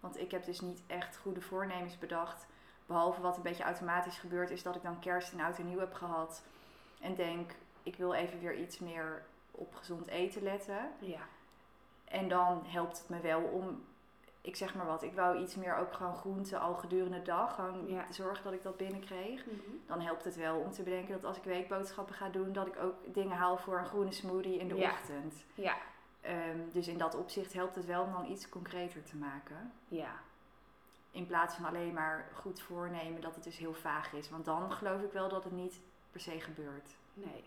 want 0.00 0.20
ik 0.20 0.30
heb 0.30 0.44
dus 0.44 0.60
niet 0.60 0.82
echt 0.86 1.16
goede 1.16 1.40
voornemens 1.40 1.98
bedacht. 1.98 2.46
Behalve 2.86 3.20
wat 3.20 3.36
een 3.36 3.42
beetje 3.42 3.62
automatisch 3.62 4.18
gebeurt, 4.18 4.50
is 4.50 4.62
dat 4.62 4.76
ik 4.76 4.82
dan 4.82 4.98
kerst 4.98 5.32
en 5.32 5.40
oud 5.40 5.58
en 5.58 5.68
nieuw 5.68 5.78
heb 5.78 5.94
gehad. 5.94 6.42
En 7.00 7.14
denk, 7.14 7.50
ik 7.82 7.96
wil 7.96 8.14
even 8.14 8.40
weer 8.40 8.56
iets 8.56 8.78
meer 8.78 9.22
op 9.50 9.74
gezond 9.74 10.06
eten 10.06 10.42
letten. 10.42 10.90
Ja. 10.98 11.20
En 12.04 12.28
dan 12.28 12.62
helpt 12.66 12.98
het 12.98 13.08
me 13.08 13.20
wel 13.20 13.40
om, 13.40 13.84
ik 14.40 14.56
zeg 14.56 14.74
maar 14.74 14.86
wat, 14.86 15.02
ik 15.02 15.14
wou 15.14 15.38
iets 15.38 15.54
meer 15.54 15.76
ook 15.76 15.92
gewoon 15.92 16.16
groenten 16.16 16.60
al 16.60 16.74
gedurende 16.74 17.18
de 17.18 17.22
dag. 17.22 17.54
Gewoon 17.54 17.88
ja. 17.88 18.12
zorgen 18.12 18.44
dat 18.44 18.52
ik 18.52 18.62
dat 18.62 18.76
binnenkreeg. 18.76 19.46
Mm 19.46 19.80
Dan 19.86 20.00
helpt 20.00 20.24
het 20.24 20.36
wel 20.36 20.58
om 20.58 20.70
te 20.72 20.82
bedenken 20.82 21.12
dat 21.12 21.24
als 21.24 21.36
ik 21.36 21.44
weekboodschappen 21.44 22.14
ga 22.14 22.28
doen, 22.28 22.52
dat 22.52 22.66
ik 22.66 22.78
ook 22.78 23.14
dingen 23.14 23.36
haal 23.36 23.56
voor 23.56 23.78
een 23.78 23.86
groene 23.86 24.12
smoothie 24.12 24.58
in 24.58 24.68
de 24.68 24.76
ochtend. 24.76 25.34
Ja. 25.54 25.76
Ehm, 26.20 26.58
dus 26.72 26.88
in 26.88 26.98
dat 26.98 27.14
opzicht 27.14 27.52
helpt 27.52 27.74
het 27.74 27.86
wel 27.86 28.02
om 28.02 28.12
dan 28.12 28.30
iets 28.30 28.48
concreter 28.48 29.02
te 29.02 29.16
maken. 29.16 29.72
Ja. 29.88 30.12
In 31.10 31.26
plaats 31.26 31.54
van 31.54 31.64
alleen 31.64 31.92
maar 31.92 32.28
goed 32.34 32.60
voornemen 32.60 33.20
dat 33.20 33.34
het 33.34 33.44
dus 33.44 33.58
heel 33.58 33.74
vaag 33.74 34.12
is. 34.12 34.30
Want 34.30 34.44
dan 34.44 34.72
geloof 34.72 35.02
ik 35.02 35.12
wel 35.12 35.28
dat 35.28 35.44
het 35.44 35.52
niet 35.52 35.80
per 36.10 36.20
se 36.20 36.40
gebeurt. 36.40 36.96
Nee. 37.14 37.44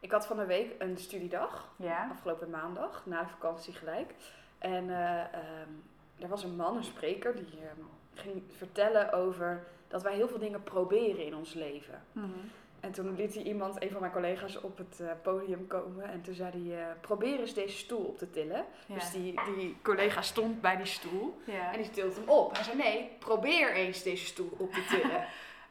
Ik 0.00 0.10
had 0.10 0.26
van 0.26 0.36
de 0.36 0.46
week 0.46 0.74
een 0.78 0.96
studiedag. 0.96 1.68
Ja. 1.76 2.08
Afgelopen 2.10 2.50
maandag, 2.50 3.06
na 3.06 3.22
de 3.22 3.28
vakantie 3.28 3.72
gelijk. 3.72 4.14
En 4.58 4.84
uh, 4.84 5.34
er 6.18 6.28
was 6.28 6.44
een 6.44 6.56
man, 6.56 6.76
een 6.76 6.84
spreker, 6.84 7.36
die 7.36 7.60
ehm, 7.60 7.80
ging 8.14 8.42
vertellen 8.56 9.12
over 9.12 9.66
dat 9.88 10.02
wij 10.02 10.14
heel 10.14 10.28
veel 10.28 10.38
dingen 10.38 10.62
proberen 10.62 11.24
in 11.24 11.34
ons 11.34 11.54
leven. 11.54 12.02
Mm 12.12 12.50
en 12.80 12.92
toen 12.92 13.16
liet 13.16 13.34
hij 13.34 13.42
iemand, 13.42 13.82
een 13.82 13.90
van 13.90 14.00
mijn 14.00 14.12
collega's, 14.12 14.60
op 14.60 14.78
het 14.78 14.98
uh, 15.00 15.10
podium 15.22 15.66
komen. 15.66 16.04
En 16.04 16.22
toen 16.22 16.34
zei 16.34 16.50
hij, 16.50 16.78
uh, 16.78 16.86
probeer 17.00 17.40
eens 17.40 17.54
deze 17.54 17.76
stoel 17.76 18.04
op 18.04 18.18
te 18.18 18.30
tillen. 18.30 18.64
Dus 18.86 19.10
die, 19.10 19.34
die 19.56 19.76
collega 19.82 20.22
stond 20.22 20.60
bij 20.60 20.76
die 20.76 20.86
stoel. 20.86 21.36
Ja. 21.44 21.72
En 21.72 21.82
die 21.82 21.90
tilt 21.90 22.16
hem 22.16 22.28
op. 22.28 22.54
Hij 22.54 22.64
zei, 22.64 22.76
nee, 22.76 23.10
probeer 23.18 23.72
eens 23.72 24.02
deze 24.02 24.26
stoel 24.26 24.50
op 24.58 24.72
te 24.72 24.84
tillen. 24.90 25.24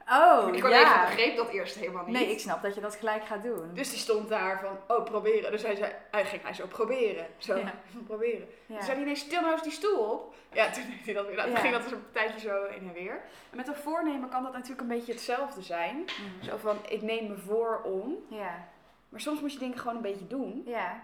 Oh, 0.09 0.51
die 0.51 0.61
collega 0.61 1.01
ja. 1.01 1.05
begreep 1.05 1.35
dat 1.35 1.49
eerst 1.49 1.75
helemaal 1.75 2.03
niet. 2.05 2.13
Nee, 2.13 2.31
ik 2.31 2.39
snap 2.39 2.61
dat 2.61 2.75
je 2.75 2.81
dat 2.81 2.95
gelijk 2.95 3.25
gaat 3.25 3.43
doen. 3.43 3.73
Dus 3.73 3.89
die 3.89 3.99
stond 3.99 4.29
daar 4.29 4.59
van, 4.59 4.97
oh, 4.97 5.03
proberen. 5.03 5.51
Dus 5.51 5.63
hij, 5.63 5.75
zei, 5.75 5.91
hij 6.11 6.25
ging 6.25 6.43
hij 6.43 6.53
zo 6.53 6.67
proberen. 6.67 7.27
Zo, 7.37 7.59
proberen. 8.07 8.47
Ja. 8.65 8.81
zei 8.81 8.97
hij, 8.97 9.05
nee, 9.05 9.15
stil 9.15 9.41
nou 9.41 9.53
eens 9.53 9.63
die 9.63 9.71
stoel 9.71 9.97
op. 9.97 10.33
Ja, 10.51 10.69
toen 10.69 10.83
deed 10.89 11.05
hij 11.05 11.13
dat 11.13 11.27
weer. 11.27 11.35
Nou, 11.35 11.55
ging 11.55 11.73
dat 11.73 11.83
dus 11.83 11.91
een 11.91 12.05
tijdje 12.11 12.39
zo 12.39 12.65
heen 12.69 12.87
en 12.87 12.93
weer. 12.93 13.21
En 13.49 13.57
met 13.57 13.67
een 13.67 13.75
voornemen 13.75 14.29
kan 14.29 14.43
dat 14.43 14.53
natuurlijk 14.53 14.81
een 14.81 14.87
beetje 14.87 15.13
hetzelfde 15.13 15.61
zijn. 15.61 15.95
Mhm. 15.95 16.45
Zo 16.49 16.57
van, 16.57 16.77
ik 16.89 17.01
neem 17.01 17.27
me 17.27 17.37
voor 17.37 17.81
om. 17.83 18.15
Ja. 18.29 18.67
Maar 19.09 19.21
soms 19.21 19.41
moet 19.41 19.53
je 19.53 19.59
dingen 19.59 19.77
gewoon 19.77 19.95
een 19.95 20.01
beetje 20.01 20.27
doen. 20.27 20.63
Ja. 20.65 21.03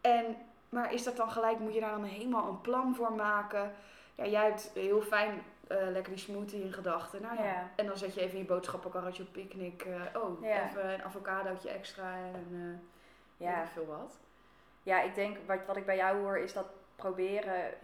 En, 0.00 0.36
maar 0.68 0.92
is 0.92 1.02
dat 1.02 1.16
dan 1.16 1.30
gelijk, 1.30 1.58
moet 1.58 1.74
je 1.74 1.80
daar 1.80 1.90
dan 1.90 2.04
helemaal 2.04 2.48
een 2.48 2.60
plan 2.60 2.94
voor 2.94 3.12
maken? 3.12 3.74
Ja, 4.14 4.26
jij 4.26 4.44
hebt 4.44 4.70
heel 4.74 5.02
fijn 5.02 5.42
uh, 5.70 5.90
lekker 5.90 6.12
die 6.12 6.22
smoothie 6.22 6.62
in 6.62 6.72
gedachten. 6.72 7.22
Nou 7.22 7.42
ja. 7.42 7.70
En 7.76 7.86
dan 7.86 7.96
zet 7.96 8.14
je 8.14 8.20
even 8.20 8.38
je 8.38 8.44
boodschappenkarretje 8.44 9.22
op 9.22 9.32
picknick. 9.32 9.84
Uh, 9.84 10.02
oh, 10.14 10.44
even 10.44 10.92
een 10.92 11.02
avocadootje 11.02 11.70
extra 11.70 12.14
en 12.14 12.46
uh, 12.50 13.46
ja. 13.46 13.66
veel 13.66 13.86
wat. 13.86 14.18
Ja, 14.82 15.02
ik 15.02 15.14
denk 15.14 15.36
wat, 15.46 15.66
wat 15.66 15.76
ik 15.76 15.86
bij 15.86 15.96
jou 15.96 16.18
hoor 16.18 16.38
is 16.38 16.52
dat 16.52 16.66
proberen 16.96 17.74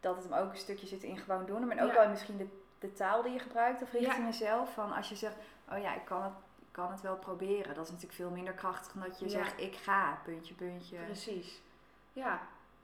dat 0.00 0.16
het 0.16 0.24
hem 0.24 0.32
ook 0.32 0.50
een 0.50 0.58
stukje 0.58 0.86
zit 0.86 1.02
in 1.02 1.18
gewoon 1.18 1.46
doen. 1.46 1.66
Maar 1.66 1.84
ook 1.84 1.92
wel 1.92 2.08
misschien 2.08 2.36
de, 2.36 2.48
de 2.78 2.92
taal 2.92 3.22
die 3.22 3.32
je 3.32 3.38
gebruikt 3.38 3.82
of 3.82 3.92
richting 3.92 4.24
jezelf. 4.24 4.74
Van 4.74 4.92
als 4.92 5.08
je 5.08 5.16
zegt, 5.16 5.36
oh 5.72 5.78
ja, 5.78 5.94
ik 5.94 6.04
kan 6.04 6.22
het, 6.22 6.32
ik 6.58 6.68
kan 6.70 6.90
het 6.90 7.00
wel 7.00 7.16
proberen. 7.16 7.74
Dat 7.74 7.84
is 7.84 7.90
natuurlijk 7.90 8.18
veel 8.18 8.30
minder 8.30 8.54
krachtig 8.54 8.92
dan 8.92 9.02
dat 9.02 9.18
je 9.18 9.28
zegt, 9.28 9.60
ik 9.60 9.74
ga, 9.74 10.20
puntje, 10.24 10.54
puntje. 10.54 10.96
Precies. 10.96 11.62
Ja. 12.12 12.40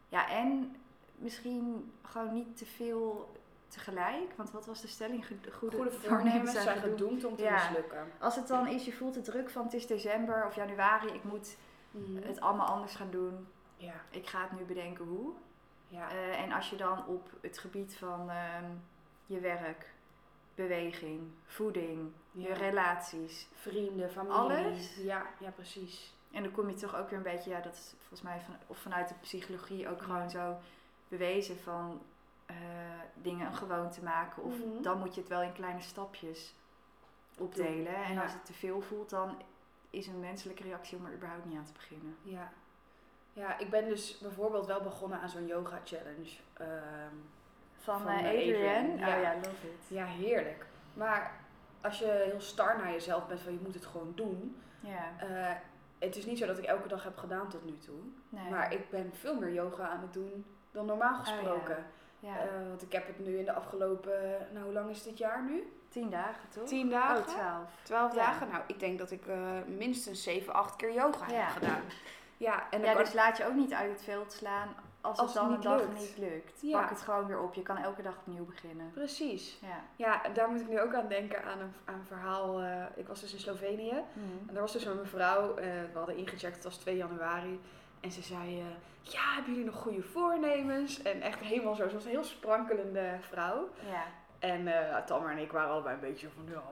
Ja, 0.09 0.29
en 0.29 0.77
misschien 1.19 1.93
gewoon 2.03 2.33
niet 2.33 2.57
te 2.57 2.67
veel 2.67 3.35
tegelijk. 3.69 4.33
Want 4.37 4.51
wat 4.51 4.67
was 4.67 4.81
de 4.81 4.89
stelling? 4.89 5.27
Goede, 5.27 5.77
Goede 5.77 5.91
voornemens 5.91 6.53
zijn 6.53 6.79
gedoemd 6.79 7.25
om 7.25 7.37
te 7.37 7.49
mislukken. 7.51 8.07
Als 8.19 8.37
het 8.37 8.49
dan 8.49 8.67
is, 8.69 8.85
je 8.85 8.93
voelt 8.93 9.15
de 9.15 9.23
druk 9.23 9.51
van 9.51 9.65
het 9.65 9.75
is 9.75 9.87
december 9.87 10.47
of 10.47 10.55
januari, 10.55 11.09
ik 11.09 11.25
moet 11.25 11.57
mhm. 11.91 12.27
het 12.27 12.41
allemaal 12.41 12.67
anders 12.67 12.95
gaan 12.95 13.11
doen. 13.11 13.47
Ja. 13.77 13.95
Ik 14.11 14.27
ga 14.27 14.43
het 14.43 14.59
nu 14.59 14.65
bedenken 14.65 15.05
hoe. 15.05 15.33
Ja. 15.89 16.13
Uh, 16.13 16.41
en 16.41 16.53
als 16.53 16.71
je 16.71 16.77
dan 16.77 17.07
op 17.07 17.31
het 17.41 17.59
gebied 17.59 17.97
van 17.97 18.31
uh, 18.31 18.59
je 19.27 19.41
werk, 19.41 19.95
beweging, 20.55 21.21
voeding, 21.45 22.13
je 22.33 22.53
relaties, 22.53 23.49
vrienden, 23.55 24.11
familie. 24.11 24.37
Alles. 24.37 24.97
Ja, 24.97 25.27
ja, 25.39 25.51
precies. 25.51 26.15
En 26.31 26.43
dan 26.43 26.53
kom 26.53 26.69
je 26.69 26.75
toch 26.75 26.97
ook 26.97 27.09
weer 27.09 27.19
een 27.19 27.25
beetje, 27.25 27.51
ja, 27.51 27.61
dat 27.61 27.75
is 27.75 27.95
volgens 27.99 28.23
mij 28.23 28.41
van, 28.41 28.55
of 28.67 28.79
vanuit 28.79 29.09
de 29.09 29.15
psychologie 29.21 29.89
ook 29.89 30.03
gewoon 30.03 30.31
zo 30.31 30.57
bewezen 31.09 31.59
van 31.59 32.01
uh, 32.51 32.57
dingen 33.15 33.47
een 33.47 33.55
gewoonte 33.55 34.03
maken. 34.03 34.43
Of 34.43 34.59
mhm. 34.59 34.83
dan 34.83 34.99
moet 34.99 35.15
je 35.15 35.21
het 35.21 35.31
wel 35.31 35.43
in 35.43 35.53
kleine 35.53 35.81
stapjes 35.81 36.55
opdelen. 37.39 37.95
En 37.95 38.19
als 38.19 38.33
het 38.33 38.47
te 38.47 38.53
veel 38.53 38.81
voelt, 38.81 39.11
dan 39.11 39.43
is 39.91 40.07
een 40.07 40.21
menselijke 40.21 40.63
reactie 40.63 40.99
om 40.99 41.07
er 41.07 41.15
überhaupt 41.15 41.45
niet 41.45 41.59
aan 41.59 41.65
te 41.65 41.73
beginnen. 41.73 42.17
Ja, 42.23 42.53
ja 43.33 43.59
ik 43.59 43.71
ben 43.71 43.89
dus 43.89 44.19
bijvoorbeeld 44.19 44.67
wel 44.67 44.83
begonnen 44.83 45.21
aan 45.21 45.29
zo'n 45.29 45.47
yoga 45.47 45.81
challenge. 45.85 46.31
Ehm, 46.53 47.15
van, 47.77 48.01
van 48.01 48.13
uh, 48.13 48.19
Adrienne. 48.19 48.93
Oh 48.93 48.99
ja. 48.99 49.35
love 49.35 49.67
it. 49.67 49.89
Ja, 49.89 50.05
heerlijk. 50.05 50.67
Maar 50.95 51.41
als 51.81 51.99
je 51.99 52.29
heel 52.31 52.41
star 52.41 52.79
naar 52.79 52.93
jezelf 52.93 53.27
bent 53.27 53.41
van 53.41 53.53
je 53.53 53.59
moet 53.63 53.75
het 53.75 53.87
gewoon 53.87 54.13
doen. 54.15 54.57
Ja. 54.81 55.13
Uh, 55.23 55.57
het 55.99 56.17
is 56.17 56.27
niet 56.27 56.39
zo 56.39 56.47
dat 56.47 56.59
ik 56.59 56.65
elke 56.65 56.89
dag 56.89 57.05
heb 57.05 57.17
gedaan 57.17 57.49
tot 57.49 57.65
nu 57.65 57.79
toe. 57.79 58.01
Nee. 58.29 58.51
Maar 58.51 58.73
ik 58.73 58.91
ben 58.91 59.11
veel 59.15 59.39
meer 59.39 59.53
yoga 59.53 59.89
aan 59.89 60.01
het 60.01 60.13
doen 60.13 60.45
dan 60.77 60.87
normaal 60.87 61.19
oh, 61.19 61.21
gesproken. 61.21 61.85
Ja. 62.19 62.45
Uh, 62.45 62.69
want 62.69 62.83
ik 62.83 62.93
heb 62.93 63.07
het 63.07 63.19
nu 63.19 63.39
in 63.39 63.45
de 63.45 63.53
afgelopen, 63.53 64.49
nou 64.53 64.65
hoe 64.65 64.73
lang 64.73 64.91
is 64.91 65.03
dit 65.03 65.19
jaar 65.19 65.43
nu? 65.43 65.73
Tien 65.89 66.11
dagen 66.11 66.49
toch? 66.49 66.69
Tien 66.69 66.91
dagen? 66.91 67.17
Oh, 67.17 67.27
twaalf. 67.27 67.71
Twaalf 67.83 68.13
dagen? 68.13 68.49
Nou, 68.49 68.63
ik 68.67 68.81
denk 68.81 68.99
dat 68.99 69.11
ik 69.11 69.27
uh, 69.27 69.37
minstens 69.67 70.23
zeven, 70.23 70.53
acht 70.53 70.77
keer 70.77 70.93
yoga 70.93 71.27
heb 71.27 71.49
gedaan. 71.49 71.83
Ja, 72.37 72.71
en 72.71 72.81
ja 72.81 72.95
dus 72.95 73.13
laat 73.13 73.37
je 73.37 73.47
ook 73.47 73.55
niet 73.55 73.73
uit 73.73 73.91
het 73.91 74.03
veld 74.03 74.33
slaan 74.33 74.69
als, 75.01 75.21
het 75.21 75.33
dan 75.33 75.53
een 75.53 75.61
dag 75.61 75.83
niet 75.99 76.17
lukt. 76.19 76.71
Pak 76.71 76.91
het 76.91 77.01
gewoon 77.01 77.27
weer 77.27 77.41
op. 77.41 77.55
Je 77.55 77.63
kan 77.63 77.77
elke 77.77 78.03
dag 78.03 78.17
opnieuw 78.17 78.45
beginnen. 78.45 78.91
Precies. 78.91 79.59
Ja, 79.63 79.81
ja 79.97 80.29
daar 80.35 80.51
moet 80.51 80.61
ik 80.61 80.69
nu 80.69 80.81
ook 80.81 80.95
aan 80.95 81.09
denken 81.09 81.45
aan 81.45 81.61
een, 81.61 81.73
aan 81.85 81.95
een 81.95 82.07
verhaal. 82.07 82.63
Uh, 82.63 82.85
ik 82.95 83.09
was 83.09 83.21
dus 83.21 83.33
in 83.33 83.41
Slovenië. 83.41 84.03
Mm. 84.13 84.45
En 84.47 84.53
daar 84.53 84.63
was 84.63 84.73
dus 84.73 84.85
een 84.85 84.97
mevrouw. 84.97 85.49
Uh, 85.51 85.65
we 85.93 85.99
hadden 85.99 86.17
ingecheckt, 86.17 86.55
het 86.55 86.65
was 86.65 86.77
2 86.77 86.97
januari. 86.97 87.61
En 88.01 88.13
ze 88.13 88.23
zei, 88.23 88.59
uh, 88.59 88.65
ja, 89.01 89.35
hebben 89.35 89.53
jullie 89.53 89.71
nog 89.71 89.81
goede 89.81 90.03
voornemens? 90.03 91.03
En 91.03 91.21
echt 91.21 91.41
helemaal 91.41 91.75
zo, 91.75 91.89
ze 91.89 91.95
was 91.95 92.05
een 92.05 92.11
heel 92.11 92.25
sprankelende 92.25 93.17
vrouw. 93.21 93.69
Ja. 93.91 94.05
En 94.39 94.61
uh, 94.61 94.97
Tamar 94.97 95.31
en 95.31 95.39
ik 95.39 95.53
waren 95.53 95.71
allebei 95.71 95.95
een 95.95 96.01
beetje 96.01 96.29
van, 96.29 96.45
ja, 96.49 96.63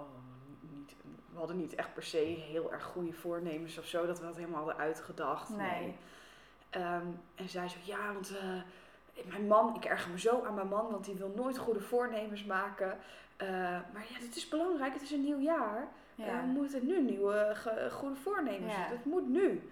niet, 0.60 0.94
we 1.32 1.38
hadden 1.38 1.56
niet 1.56 1.74
echt 1.74 1.94
per 1.94 2.02
se 2.02 2.18
heel 2.18 2.72
erg 2.72 2.84
goede 2.84 3.12
voornemens 3.12 3.78
of 3.78 3.86
zo. 3.86 4.06
Dat 4.06 4.20
we 4.20 4.26
dat 4.26 4.36
helemaal 4.36 4.64
hadden 4.64 4.76
uitgedacht. 4.76 5.48
Nee. 5.48 5.96
Um, 6.76 7.20
en 7.34 7.48
zij 7.48 7.68
zo, 7.68 7.76
ja, 7.82 8.12
want 8.12 8.32
uh, 8.32 8.62
mijn 9.24 9.46
man, 9.46 9.74
ik 9.76 9.84
erger 9.84 10.10
me 10.10 10.18
zo 10.18 10.44
aan 10.44 10.54
mijn 10.54 10.68
man, 10.68 10.90
want 10.90 11.04
die 11.04 11.14
wil 11.14 11.32
nooit 11.36 11.58
goede 11.58 11.80
voornemens 11.80 12.44
maken. 12.44 12.98
Uh, 13.42 13.48
maar 13.92 14.06
ja, 14.08 14.18
het 14.18 14.36
is 14.36 14.48
belangrijk, 14.48 14.92
het 14.92 15.02
is 15.02 15.10
een 15.10 15.24
nieuw 15.24 15.40
jaar. 15.40 15.88
Ja. 16.14 16.40
we 16.40 16.46
moeten 16.46 16.86
nu 16.86 17.02
nieuwe 17.02 17.56
goede 17.90 18.14
voornemens. 18.14 18.74
Ja. 18.74 18.88
Dat 18.88 19.04
moet 19.04 19.28
nu. 19.28 19.70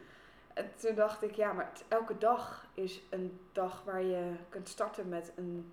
En 0.54 0.72
toen 0.76 0.94
dacht 0.94 1.22
ik, 1.22 1.34
ja, 1.34 1.52
maar 1.52 1.72
elke 1.88 2.18
dag 2.18 2.66
is 2.74 3.02
een 3.10 3.40
dag 3.52 3.82
waar 3.84 4.02
je 4.02 4.32
kunt 4.48 4.68
starten 4.68 5.08
met 5.08 5.32
een 5.36 5.72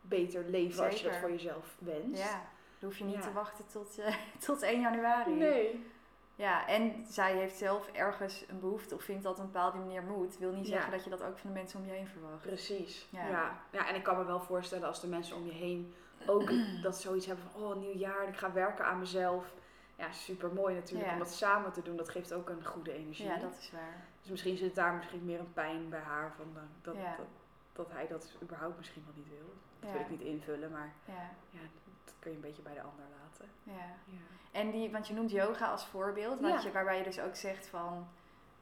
beter 0.00 0.44
leven 0.44 0.84
als 0.84 1.00
je 1.00 1.08
dat 1.08 1.16
voor 1.16 1.30
jezelf 1.30 1.76
wenst. 1.78 2.22
Ja, 2.22 2.42
dan 2.78 2.88
hoef 2.88 2.98
je 2.98 3.04
niet 3.04 3.22
te 3.22 3.32
wachten 3.32 3.64
tot, 3.72 3.98
uh, 3.98 4.16
tot 4.46 4.62
1 4.62 4.80
januari. 4.80 5.34
Nee. 5.34 5.86
Ja, 6.34 6.66
en 6.66 7.04
zij 7.08 7.36
heeft 7.36 7.56
zelf 7.56 7.88
ergens 7.92 8.44
een 8.48 8.60
behoefte 8.60 8.94
of 8.94 9.02
vindt 9.02 9.22
dat 9.22 9.32
op 9.32 9.38
een 9.38 9.52
bepaalde 9.52 9.78
manier 9.78 10.02
moet. 10.02 10.38
Wil 10.38 10.52
niet 10.52 10.66
zeggen 10.66 10.90
dat 10.90 11.04
je 11.04 11.10
dat 11.10 11.22
ook 11.22 11.38
van 11.38 11.50
de 11.50 11.56
mensen 11.56 11.80
om 11.80 11.86
je 11.86 11.92
heen 11.92 12.08
verwacht. 12.08 12.42
Precies. 12.42 13.06
Ja. 13.10 13.28
ja. 13.28 13.60
Ja. 13.70 13.88
en 13.88 13.94
ik 13.94 14.02
kan 14.02 14.18
me 14.18 14.24
wel 14.24 14.40
voorstellen 14.40 14.88
als 14.88 15.00
de 15.00 15.06
mensen 15.06 15.36
om 15.36 15.46
je 15.46 15.52
heen 15.52 15.94
ook 16.26 16.52
dat 16.82 17.00
zoiets 17.00 17.26
hebben 17.26 17.44
van 17.52 17.62
oh, 17.62 17.76
nieuw 17.76 17.96
jaar 17.96 18.28
ik 18.28 18.36
ga 18.36 18.52
werken 18.52 18.84
aan 18.84 18.98
mezelf. 18.98 19.52
Ja, 19.98 20.12
super 20.12 20.52
mooi 20.52 20.74
natuurlijk 20.74 21.12
om 21.12 21.18
dat 21.18 21.32
samen 21.32 21.72
te 21.72 21.82
doen. 21.82 21.96
Dat 21.96 22.08
geeft 22.08 22.32
ook 22.32 22.48
een 22.48 22.64
goede 22.64 22.92
energie. 22.92 23.26
Ja, 23.26 23.36
dat 23.36 23.56
is 23.58 23.70
waar. 23.70 24.06
Dus 24.20 24.30
misschien 24.30 24.56
zit 24.56 24.74
daar 24.74 24.94
misschien 24.94 25.24
meer 25.24 25.38
een 25.38 25.52
pijn 25.52 25.88
bij 25.88 26.00
haar 26.00 26.32
van 26.36 26.46
uh, 26.54 26.60
dat, 26.82 26.94
dat, 26.94 27.26
dat, 27.72 27.90
hij 27.90 28.06
dat 28.06 28.32
überhaupt 28.42 28.76
misschien 28.76 29.04
wel 29.04 29.14
niet 29.16 29.28
wil. 29.28 29.54
Dat 29.80 29.90
wil 29.90 30.00
ik 30.00 30.10
niet 30.10 30.20
invullen, 30.20 30.70
maar 30.70 30.92
ja. 31.04 31.30
ja, 31.50 31.60
dat 32.04 32.14
kun 32.18 32.30
je 32.30 32.36
een 32.36 32.42
beetje 32.42 32.62
bij 32.62 32.74
de 32.74 32.82
ander 32.82 33.04
laten. 33.20 33.48
Ja. 33.62 33.94
ja. 34.04 34.18
En 34.50 34.70
die, 34.70 34.90
want 34.90 35.08
je 35.08 35.14
noemt 35.14 35.30
yoga 35.30 35.70
als 35.70 35.86
voorbeeld, 35.86 36.40
want 36.40 36.62
je, 36.62 36.72
waarbij 36.72 36.98
je 36.98 37.04
dus 37.04 37.20
ook 37.20 37.36
zegt 37.36 37.66
van 37.66 38.08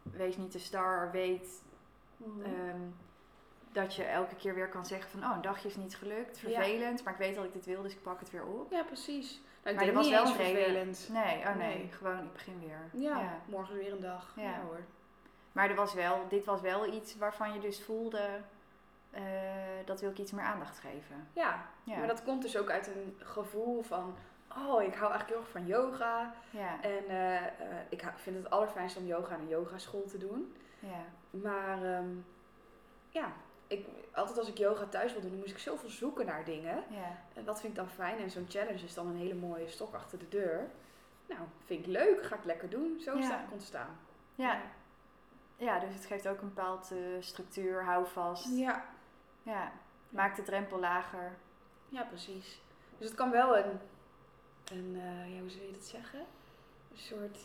wees 0.03 0.37
niet 0.37 0.51
te 0.51 0.59
star, 0.59 1.11
weet 1.11 1.63
mhm. 2.17 2.45
ehm, 2.45 2.81
dat 3.73 3.95
je 3.95 4.05
elke 4.05 4.35
keer 4.37 4.55
weer 4.55 4.69
kan 4.69 4.87
zeggen 4.87 5.11
van 5.11 5.31
oh, 5.31 5.37
een 5.37 5.43
dagje 5.43 5.69
is 5.69 5.77
niet 5.77 5.97
gelukt, 5.97 6.39
vervelend, 6.39 7.05
maar 7.05 7.13
ik 7.13 7.19
weet 7.19 7.35
dat 7.35 7.45
ik 7.45 7.53
dit 7.53 7.65
wil, 7.65 7.83
dus 7.83 7.93
ik 7.93 8.03
pak 8.03 8.21
het 8.21 8.31
weer 8.31 8.45
op. 8.45 8.71
Ja, 8.71 8.83
precies. 8.83 9.41
Nou, 9.67 9.79
maar 9.79 9.87
dat 9.87 9.95
was 9.95 10.11
wel 10.11 10.27
vervelend. 10.27 11.09
Nee, 11.13 11.39
oh 11.47 11.57
nee, 11.57 11.89
gewoon 11.93 12.19
ik 12.19 12.33
begin 12.33 12.61
weer. 12.61 13.03
Ja, 13.03 13.39
morgen 13.47 13.77
weer 13.77 13.93
een 13.93 14.01
dag. 14.01 14.33
Ja. 14.37 14.61
hoor. 14.61 14.81
Maar 15.53 15.71
er 15.71 15.75
was 15.77 15.95
wel, 15.95 16.29
dit 16.29 16.45
was 16.45 16.61
wel 16.61 16.93
iets 16.93 17.17
waarvan 17.17 17.53
je 17.53 17.61
dus 17.61 17.83
voelde, 17.83 18.29
uh, 19.15 19.21
dat 19.85 20.01
wil 20.01 20.11
ik 20.11 20.19
iets 20.19 20.33
meer 20.33 20.45
aandacht 20.45 20.79
geven. 20.79 21.29
Ja, 21.33 21.67
ja, 21.85 21.99
maar 21.99 22.07
dat 22.07 22.23
komt 22.23 22.43
dus 22.43 22.57
ook 22.57 22.71
uit 22.71 22.87
een 22.87 23.17
gevoel 23.19 23.83
van, 23.83 24.17
oh, 24.49 24.83
ik 24.83 24.95
hou 24.95 25.11
eigenlijk 25.13 25.29
heel 25.29 25.39
erg 25.39 25.49
van 25.49 25.67
yoga. 25.67 26.35
Ja. 26.51 26.83
En 26.83 27.05
uh, 27.09 27.33
uh, 27.35 27.47
ik 27.89 28.05
vind 28.17 28.37
het 28.37 28.51
allerfijnst 28.51 28.97
om 28.97 29.07
yoga 29.07 29.35
in 29.35 29.41
een 29.41 29.49
yogaschool 29.49 30.05
te 30.05 30.19
doen. 30.19 30.55
Ja. 30.79 31.05
Maar 31.31 31.83
um, 31.83 32.25
ja, 33.09 33.33
ik, 33.67 33.87
altijd 34.15 34.39
als 34.39 34.49
ik 34.49 34.59
yoga 34.59 34.87
thuis 34.87 35.13
wil 35.13 35.21
doen, 35.21 35.31
dan 35.31 35.39
moest 35.39 35.51
ik 35.51 35.59
zoveel 35.59 35.89
zoeken 35.89 36.27
naar 36.27 36.45
dingen. 36.45 36.85
Ja. 36.91 37.19
En 37.35 37.45
wat 37.45 37.61
vind 37.61 37.73
ik 37.73 37.79
dan 37.79 37.89
fijn? 37.89 38.19
En 38.19 38.31
zo'n 38.31 38.47
challenge 38.49 38.85
is 38.85 38.95
dan 38.95 39.07
een 39.07 39.17
hele 39.17 39.35
mooie 39.35 39.69
stok 39.69 39.95
achter 39.95 40.19
de 40.19 40.29
deur. 40.29 40.71
Nou, 41.27 41.41
vind 41.65 41.81
ik 41.81 41.87
leuk, 41.87 42.23
ga 42.23 42.37
ik 42.37 42.45
lekker 42.45 42.71
doen. 42.71 43.01
Zo 43.01 43.17
is 43.17 43.29
het 43.29 43.53
ontstaan. 43.53 43.99
Ja. 44.35 44.61
ja. 45.57 45.79
dus 45.79 45.95
het 45.95 46.07
geeft 46.07 46.29
ook 46.29 46.41
een 46.41 46.55
bepaald 46.55 46.91
uh, 46.93 46.99
structuur, 47.21 47.85
houvast. 47.85 48.49
Ja. 48.49 48.85
Ja, 49.43 49.73
maakt 50.09 50.37
de 50.37 50.43
drempel 50.43 50.79
lager. 50.79 51.37
Ja, 51.89 52.03
precies. 52.03 52.61
Dus 52.99 53.07
het 53.07 53.17
kan 53.17 53.31
wel 53.31 53.57
een, 53.57 53.79
een 54.73 54.95
uh, 54.95 55.35
ja, 55.35 55.41
hoe 55.41 55.51
zou 55.51 55.65
je 55.65 55.73
dat 55.73 55.85
zeggen? 55.85 56.21
Een 56.91 56.99
soort 56.99 57.39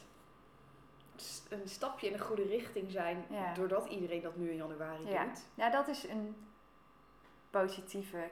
een 1.49 1.69
stapje 1.69 2.07
in 2.07 2.13
de 2.13 2.19
goede 2.19 2.43
richting 2.43 2.91
zijn, 2.91 3.25
doordat 3.53 3.85
iedereen 3.85 4.21
dat 4.21 4.35
nu 4.35 4.49
in 4.49 4.55
januari 4.55 5.07
ja. 5.07 5.23
doet. 5.23 5.45
Ja, 5.55 5.69
dat 5.69 5.87
is 5.87 6.07
een 6.07 6.35
positieve 7.49 8.29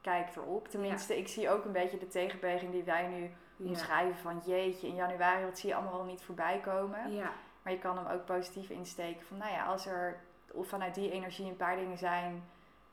kijk 0.00 0.36
erop. 0.36 0.68
Tenminste, 0.68 1.18
ik 1.18 1.28
zie 1.28 1.50
ook 1.50 1.64
een 1.64 1.72
beetje 1.72 1.98
de 1.98 2.08
tegenbeweging 2.08 2.72
die 2.72 2.82
wij 2.82 3.06
nu 3.06 3.30
omschrijven 3.68 4.16
van 4.16 4.42
jeetje, 4.46 4.86
in 4.86 4.94
januari, 4.94 5.44
wat 5.44 5.58
zie 5.58 5.68
je 5.68 5.74
allemaal 5.74 5.96
wel 5.96 6.04
niet 6.04 6.22
voorbij 6.22 6.60
komen. 6.60 7.12
Ja. 7.12 7.32
Maar 7.62 7.72
je 7.72 7.78
kan 7.78 7.96
hem 7.96 8.06
ook 8.06 8.24
positief 8.24 8.70
insteken 8.70 9.26
van, 9.26 9.36
nou 9.36 9.52
ja, 9.52 9.64
als 9.64 9.86
er 9.86 10.20
of 10.52 10.68
vanuit 10.68 10.94
die 10.94 11.10
energie 11.10 11.46
een 11.46 11.56
paar 11.56 11.76
dingen 11.76 11.98
zijn 11.98 12.44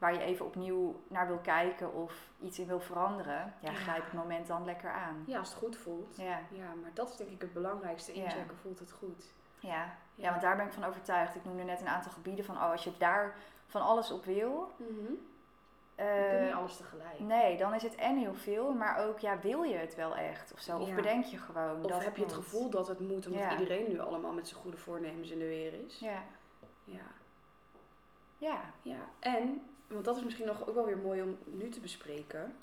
waar 0.02 0.14
je 0.14 0.20
even 0.20 0.46
opnieuw 0.46 1.02
naar 1.08 1.28
wil 1.28 1.38
kijken 1.38 1.94
of 1.94 2.30
iets 2.40 2.60
in 2.60 2.68
wil 2.68 2.80
veranderen, 2.80 3.54
ja, 3.60 3.74
grijp 3.74 4.04
het 4.04 4.14
moment 4.14 4.48
dan 4.48 4.66
lekker 4.66 4.92
aan. 4.92 5.24
Ja, 5.28 5.40
als 5.40 5.50
het 5.50 5.58
goed 5.58 5.78
voelt. 5.78 6.16
Ja, 6.18 6.40
ja 6.50 6.74
maar 6.82 6.92
dat 6.94 7.10
is 7.10 7.16
denk 7.16 7.30
ik 7.30 7.42
het 7.42 7.54
belangrijkste. 7.54 8.14
Inchecken, 8.14 8.58
voelt 8.62 8.80
het 8.80 8.92
goed. 8.92 9.34
Ja. 9.60 9.96
ja, 10.16 10.30
want 10.30 10.42
daar 10.42 10.56
ben 10.56 10.66
ik 10.66 10.72
van 10.72 10.84
overtuigd. 10.84 11.36
Ik 11.36 11.46
noemde 11.46 11.64
net 11.64 11.82
een 11.82 11.88
aantal 11.88 12.12
gebieden 12.12 12.46
van, 12.46 12.56
oh, 12.56 12.72
als 12.72 12.84
je 12.84 12.92
daar 12.98 13.36
van 13.68 13.82
alles 13.82 14.12
op 14.12 14.26
wil, 14.26 14.72
mm 14.78 14.88
-hmm. 14.88 15.18
uh, 16.06 16.44
niet 16.44 16.54
alles 16.54 16.78
tegelijk. 16.78 17.20
Nee, 17.20 17.58
dan 17.58 17.74
is 17.74 17.84
het 17.84 17.96
en 17.96 18.18
heel 18.18 18.36
veel, 18.36 18.74
maar 18.74 19.08
ook, 19.08 19.20
ja, 19.20 19.40
wil 19.40 19.64
je 19.64 19.78
het 19.78 19.96
wel 19.96 20.16
echt 20.16 20.54
of 20.54 20.60
zo? 20.60 20.78
Of 20.78 20.96
bedenk 20.96 21.24
je 21.24 21.38
gewoon 21.38 21.86
Of 21.86 22.04
heb 22.04 22.16
je 22.16 22.24
het 22.24 22.34
gevoel 22.34 22.70
dat 22.70 22.88
het 22.88 23.00
moet, 23.00 23.28
omdat 23.28 23.52
iedereen 23.52 23.90
nu 23.90 24.00
allemaal 24.00 24.34
met 24.34 24.48
zijn 24.48 24.62
goede 24.62 24.78
voornemens 24.78 25.30
in 25.30 25.40
de 25.40 25.48
weer 25.48 25.74
is. 25.86 26.00
Ja. 26.00 26.24
Ja. 26.84 27.06
Ja. 28.38 28.62
Ja, 28.82 29.10
en 29.20 29.62
want 29.92 30.06
dat 30.06 30.18
is 30.18 30.24
misschien 30.24 30.46
nog 30.46 30.68
ook 30.68 30.76
wel 30.76 30.86
weer 30.86 30.98
mooi 30.98 31.22
om 31.22 31.38
nu 31.46 31.70
te 31.70 31.80
bespreken. 31.80 32.56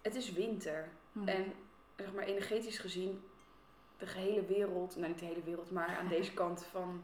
Het 0.00 0.14
is 0.14 0.32
winter. 0.32 0.88
Hmm. 1.12 1.28
En 1.28 1.52
zeg 1.96 2.12
maar 2.12 2.24
energetisch 2.24 2.78
gezien, 2.78 3.22
de 3.96 4.06
gehele 4.06 4.44
wereld, 4.44 4.96
nou 4.96 5.08
niet 5.08 5.18
de 5.18 5.24
hele 5.24 5.42
wereld, 5.42 5.70
maar 5.70 5.96
aan 5.96 6.08
deze 6.16 6.32
kant 6.32 6.64
van 6.64 7.02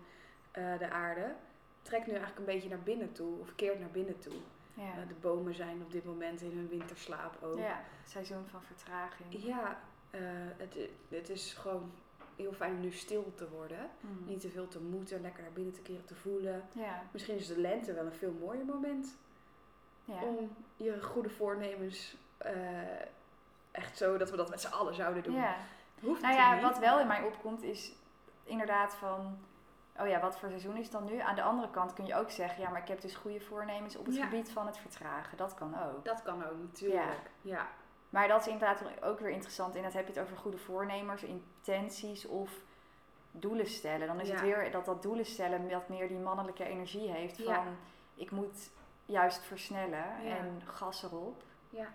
uh, 0.58 0.78
de 0.78 0.90
aarde, 0.90 1.34
trekt 1.82 2.06
nu 2.06 2.12
eigenlijk 2.12 2.40
een 2.40 2.54
beetje 2.54 2.68
naar 2.68 2.82
binnen 2.82 3.12
toe, 3.12 3.38
of 3.40 3.54
keert 3.54 3.80
naar 3.80 3.90
binnen 3.90 4.18
toe. 4.18 4.36
Ja. 4.74 4.82
Uh, 4.82 5.08
de 5.08 5.14
bomen 5.20 5.54
zijn 5.54 5.82
op 5.82 5.90
dit 5.90 6.04
moment 6.04 6.40
in 6.40 6.52
hun 6.52 6.68
winterslaap 6.68 7.42
ook. 7.42 7.58
Ja, 7.58 7.84
seizoen 8.04 8.46
van 8.46 8.62
vertraging. 8.62 9.44
Ja, 9.44 9.80
uh, 10.10 10.20
het, 10.56 10.76
het 11.08 11.28
is 11.28 11.52
gewoon 11.52 11.92
heel 12.36 12.52
fijn 12.52 12.74
om 12.74 12.80
nu 12.80 12.90
stil 12.90 13.32
te 13.34 13.48
worden. 13.48 13.90
Hmm. 14.00 14.24
Niet 14.26 14.40
te 14.40 14.48
veel 14.48 14.68
te 14.68 14.80
moeten, 14.80 15.20
lekker 15.20 15.42
naar 15.42 15.52
binnen 15.52 15.72
te 15.72 15.80
keren, 15.80 16.04
te 16.04 16.14
voelen. 16.14 16.62
Ja. 16.72 17.02
Misschien 17.12 17.36
is 17.36 17.46
de 17.46 17.60
lente 17.60 17.92
wel 17.92 18.06
een 18.06 18.12
veel 18.12 18.36
mooier 18.40 18.64
moment 18.64 19.16
ja. 20.08 20.22
om 20.22 20.56
je 20.76 21.02
goede 21.02 21.30
voornemens 21.30 22.16
uh, 22.46 22.52
echt 23.70 23.96
zo 23.96 24.16
dat 24.16 24.30
we 24.30 24.36
dat 24.36 24.50
met 24.50 24.60
z'n 24.60 24.72
allen 24.72 24.94
zouden 24.94 25.22
doen. 25.22 25.34
Ja. 25.34 25.56
Hoeft 26.00 26.22
nou 26.22 26.34
ja, 26.34 26.60
wat 26.60 26.78
wel 26.78 27.00
in 27.00 27.06
mij 27.06 27.22
opkomt 27.22 27.62
is 27.62 27.92
inderdaad 28.44 28.94
van, 28.94 29.38
oh 30.00 30.08
ja, 30.08 30.20
wat 30.20 30.38
voor 30.38 30.48
seizoen 30.48 30.76
is 30.76 30.82
het 30.82 30.92
dan 30.92 31.04
nu? 31.04 31.18
Aan 31.18 31.34
de 31.34 31.42
andere 31.42 31.70
kant 31.70 31.92
kun 31.92 32.06
je 32.06 32.14
ook 32.14 32.30
zeggen, 32.30 32.62
ja, 32.62 32.70
maar 32.70 32.82
ik 32.82 32.88
heb 32.88 33.00
dus 33.00 33.14
goede 33.14 33.40
voornemens 33.40 33.96
op 33.96 34.06
het 34.06 34.18
gebied 34.18 34.50
van 34.50 34.66
het 34.66 34.78
vertragen. 34.78 35.36
Dat 35.36 35.54
kan 35.54 35.74
ook. 35.82 36.04
Dat 36.04 36.22
kan 36.22 36.44
ook, 36.44 36.58
natuurlijk. 36.58 37.30
Ja. 37.40 37.66
Maar 38.10 38.28
dat 38.28 38.40
is 38.40 38.46
inderdaad 38.46 38.82
ook 39.02 39.20
weer 39.20 39.30
interessant. 39.30 39.74
En 39.76 39.82
dat 39.82 39.92
heb 39.92 40.06
je 40.06 40.12
het 40.12 40.22
over 40.22 40.36
goede 40.36 40.58
voornemens, 40.58 41.22
intenties 41.22 42.26
of 42.26 42.50
doelen 43.30 43.66
stellen. 43.66 44.06
Dan 44.06 44.20
is 44.20 44.30
het 44.30 44.40
weer 44.40 44.70
dat 44.70 44.84
dat 44.84 45.02
doelen 45.02 45.26
stellen 45.26 45.70
wat 45.70 45.88
meer 45.88 46.08
die 46.08 46.18
mannelijke 46.18 46.64
energie 46.64 47.10
heeft 47.10 47.42
van, 47.42 47.66
ik 48.14 48.30
moet 48.30 48.70
juist 49.08 49.42
versnellen 49.42 50.20
en 50.24 50.62
gas 50.64 51.02
erop. 51.02 51.42
Ja. 51.70 51.88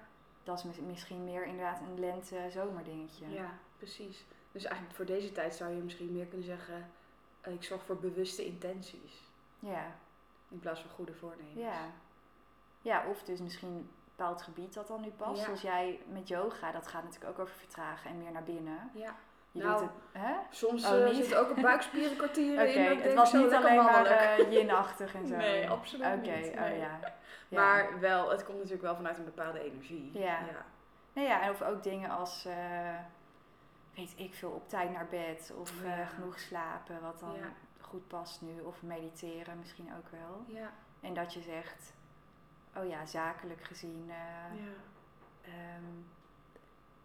Dat 0.44 0.66
is 0.66 0.80
misschien 0.80 1.24
meer 1.24 1.46
inderdaad 1.46 1.80
een 1.80 2.00
lente-zomerdingetje. 2.00 3.30
Ja, 3.30 3.54
precies. 3.78 4.26
Dus 4.52 4.64
eigenlijk 4.64 4.96
voor 4.96 5.06
deze 5.06 5.32
tijd 5.32 5.56
zou 5.56 5.76
je 5.76 5.82
misschien 5.82 6.12
meer 6.12 6.26
kunnen 6.26 6.46
zeggen: 6.46 6.90
uh, 7.48 7.54
ik 7.54 7.64
zorg 7.64 7.84
voor 7.84 7.98
bewuste 7.98 8.46
intenties. 8.46 9.22
Ja. 9.60 9.96
In 10.50 10.60
plaats 10.60 10.82
van 10.82 10.90
goede 10.90 11.14
voornemens. 11.14 11.60
Ja. 11.60 11.92
Ja, 12.82 13.08
of 13.08 13.24
dus 13.24 13.40
misschien 13.40 13.70
een 13.70 13.90
bepaald 14.16 14.42
gebied 14.42 14.74
dat 14.74 14.88
dan 14.88 15.02
nu 15.02 15.10
past. 15.10 15.44
Zoals 15.44 15.62
jij 15.62 16.00
met 16.08 16.28
yoga, 16.28 16.72
dat 16.72 16.88
gaat 16.88 17.04
natuurlijk 17.04 17.32
ook 17.32 17.40
over 17.40 17.56
vertragen 17.56 18.10
en 18.10 18.18
meer 18.18 18.32
naar 18.32 18.44
binnen. 18.44 18.92
Ja. 18.94 19.16
Je 19.54 19.64
Nou, 19.64 19.80
doet 19.80 19.90
het, 20.12 20.22
hè? 20.24 20.34
Soms 20.50 20.86
Oh, 20.86 21.32
eh, 21.32 21.40
ook 21.40 21.56
een 21.56 21.62
buikspierenkwartier 21.62 22.54
in. 22.68 22.86
het 22.90 23.04
denk, 23.04 23.16
was 23.16 23.34
niet 23.34 23.54
alleen 23.54 23.76
maar 23.84 24.42
yin-achtig 24.50 25.16
en 25.16 25.28
zo. 25.32 25.36
Nee, 25.36 25.70
absoluut 25.70 26.22
niet, 26.22 26.48
oh 26.48 26.78
ja. 26.78 27.00
Ja. 27.48 27.60
Maar 27.62 28.00
wel, 28.00 28.30
het 28.30 28.44
komt 28.44 28.58
natuurlijk 28.58 28.84
wel 28.84 28.96
vanuit 28.96 29.18
een 29.18 29.26
bepaalde 29.26 29.64
energie. 29.64 30.10
Ja. 30.14 30.22
ja. 30.40 30.66
Nou 31.14 31.28
ja, 31.28 31.42
en 31.42 31.50
of 31.50 31.62
ook 31.62 31.84
dingen 31.84 32.10
als, 32.10 32.46
eh, 32.46 32.96
weet 33.96 34.14
ik 34.18 34.34
veel, 34.34 34.50
op 34.52 34.70
tijd 34.70 34.92
naar 34.92 35.08
bed 35.10 35.54
of 35.58 35.84
Ja. 35.84 36.06
genoeg 36.06 36.40
slapen, 36.40 37.02
wat 37.02 37.20
dan 37.20 37.36
goed 37.80 38.08
past 38.08 38.42
nu. 38.42 38.60
Of 38.62 38.82
mediteren 38.82 39.60
misschien 39.60 39.94
ook 39.98 40.10
wel. 40.10 40.44
Ja. 40.48 40.72
En 41.02 41.14
dat 41.14 41.34
je 41.34 41.42
zegt, 41.42 41.94
oh 42.78 42.88
ja, 42.90 43.06
zakelijk 43.06 43.64
gezien 43.64 44.06
eh, 44.10 44.60
ja. 44.64 44.72
ehm, 45.42 46.02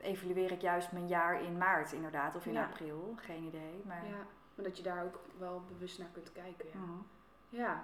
evalueer 0.00 0.52
ik 0.52 0.60
juist 0.60 0.92
mijn 0.92 1.06
jaar 1.06 1.42
in 1.42 1.58
maart 1.58 1.92
inderdaad, 1.92 2.36
of 2.36 2.46
in 2.46 2.52
Ja. 2.52 2.62
april, 2.64 3.14
geen 3.16 3.44
idee. 3.44 3.82
Maar, 3.86 4.04
Ja, 4.04 4.16
maar 4.54 4.64
dat 4.64 4.76
je 4.76 4.82
daar 4.82 5.04
ook 5.04 5.20
wel 5.38 5.62
bewust 5.72 5.98
naar 5.98 6.08
kunt 6.12 6.32
kijken. 6.32 6.68
Ja. 6.72 6.78
Mhm. 6.78 6.92
Ja, 7.48 7.82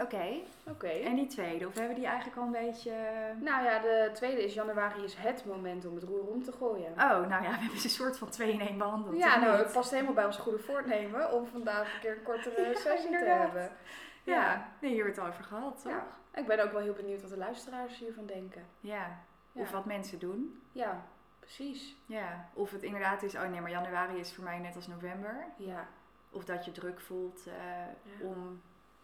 Oké, 0.00 0.24
oké. 0.68 0.86
en 0.88 1.14
die 1.14 1.26
tweede, 1.26 1.66
of 1.66 1.74
hebben 1.74 1.94
die 1.96 2.06
eigenlijk 2.06 2.36
al 2.36 2.44
een 2.44 2.50
beetje... 2.52 2.92
Nou 3.40 3.64
ja, 3.64 3.78
de 3.78 4.10
tweede 4.12 4.44
is 4.44 4.54
januari 4.54 5.02
is 5.04 5.14
het 5.14 5.44
moment 5.44 5.86
om 5.86 5.94
het 5.94 6.04
roer 6.04 6.20
om 6.26 6.42
te 6.42 6.52
gooien. 6.52 6.90
Oh, 6.92 6.96
nou 6.98 7.28
ja, 7.28 7.40
we 7.40 7.46
hebben 7.56 7.78
ze 7.78 7.84
een 7.84 7.90
soort 7.90 8.18
van 8.18 8.28
twee 8.28 8.52
in 8.52 8.60
één 8.60 8.78
behandeld. 8.78 9.16
ja, 9.16 9.38
nou, 9.38 9.56
het 9.58 9.72
past 9.72 9.90
helemaal 9.90 10.14
bij 10.14 10.24
ons 10.24 10.36
goede 10.36 10.58
voornemen 10.58 11.32
om 11.32 11.46
vandaag 11.46 11.94
een 11.94 12.00
keer 12.00 12.16
een 12.16 12.22
kortere 12.22 12.60
Ja, 12.68 12.74
sessie 12.78 13.10
te 13.10 13.24
hebben. 13.24 13.70
Ja, 14.22 14.68
nee, 14.80 14.92
hier 14.92 15.04
hebben 15.04 15.14
we 15.14 15.20
het 15.20 15.20
al 15.20 15.26
over 15.26 15.44
gehad, 15.44 15.82
toch? 15.82 15.92
Ja. 15.92 16.06
Ik 16.34 16.46
ben 16.46 16.64
ook 16.64 16.72
wel 16.72 16.80
heel 16.80 16.92
benieuwd 16.92 17.20
wat 17.20 17.30
de 17.30 17.36
luisteraars 17.36 17.98
hiervan 17.98 18.26
denken. 18.26 18.64
Ja. 18.80 19.18
Of 19.52 19.70
wat 19.70 19.84
mensen 19.84 20.18
doen. 20.18 20.62
Ja, 20.72 21.02
precies. 21.54 21.96
Ja. 22.06 22.48
Of 22.54 22.70
het 22.70 22.82
inderdaad 22.82 23.22
is, 23.22 23.34
oh 23.34 23.48
nee, 23.48 23.60
maar 23.60 23.70
januari 23.70 24.18
is 24.18 24.34
voor 24.34 24.44
mij 24.44 24.58
net 24.58 24.76
als 24.76 24.86
november. 24.86 25.44
Ja. 25.56 25.88
Of 26.30 26.44
dat 26.44 26.64
je 26.64 26.72
druk 26.72 27.00
voelt 27.00 27.46
eh, 27.46 27.52
Ja. 28.18 28.26
om 28.26 28.60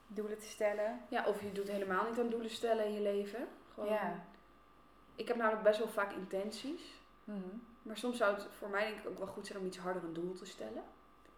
doelen 0.06 0.38
te 0.38 0.46
stellen. 0.48 1.00
ja, 1.08 1.24
of 1.26 1.40
je 1.42 1.52
doet 1.52 1.68
helemaal 1.68 2.08
niet 2.08 2.18
aan 2.18 2.28
doelen 2.28 2.50
stellen 2.50 2.84
in 2.86 2.92
je 2.92 3.00
leven. 3.00 3.48
Gewoon, 3.74 3.88
Ja. 3.92 4.24
Ik 5.14 5.28
heb 5.28 5.36
namelijk 5.36 5.62
best 5.62 5.78
wel 5.78 5.88
vaak 5.88 6.12
intenties. 6.12 7.00
Mhm. 7.24 7.38
Maar 7.82 7.96
soms 7.96 8.16
zou 8.16 8.34
het 8.34 8.46
voor 8.58 8.68
mij 8.68 8.84
denk 8.86 8.98
ik 8.98 9.08
ook 9.08 9.18
wel 9.18 9.26
goed 9.26 9.46
zijn 9.46 9.58
om 9.58 9.66
iets 9.66 9.78
harder 9.78 10.04
een 10.04 10.12
doel 10.12 10.34
te 10.34 10.46
stellen. 10.46 10.82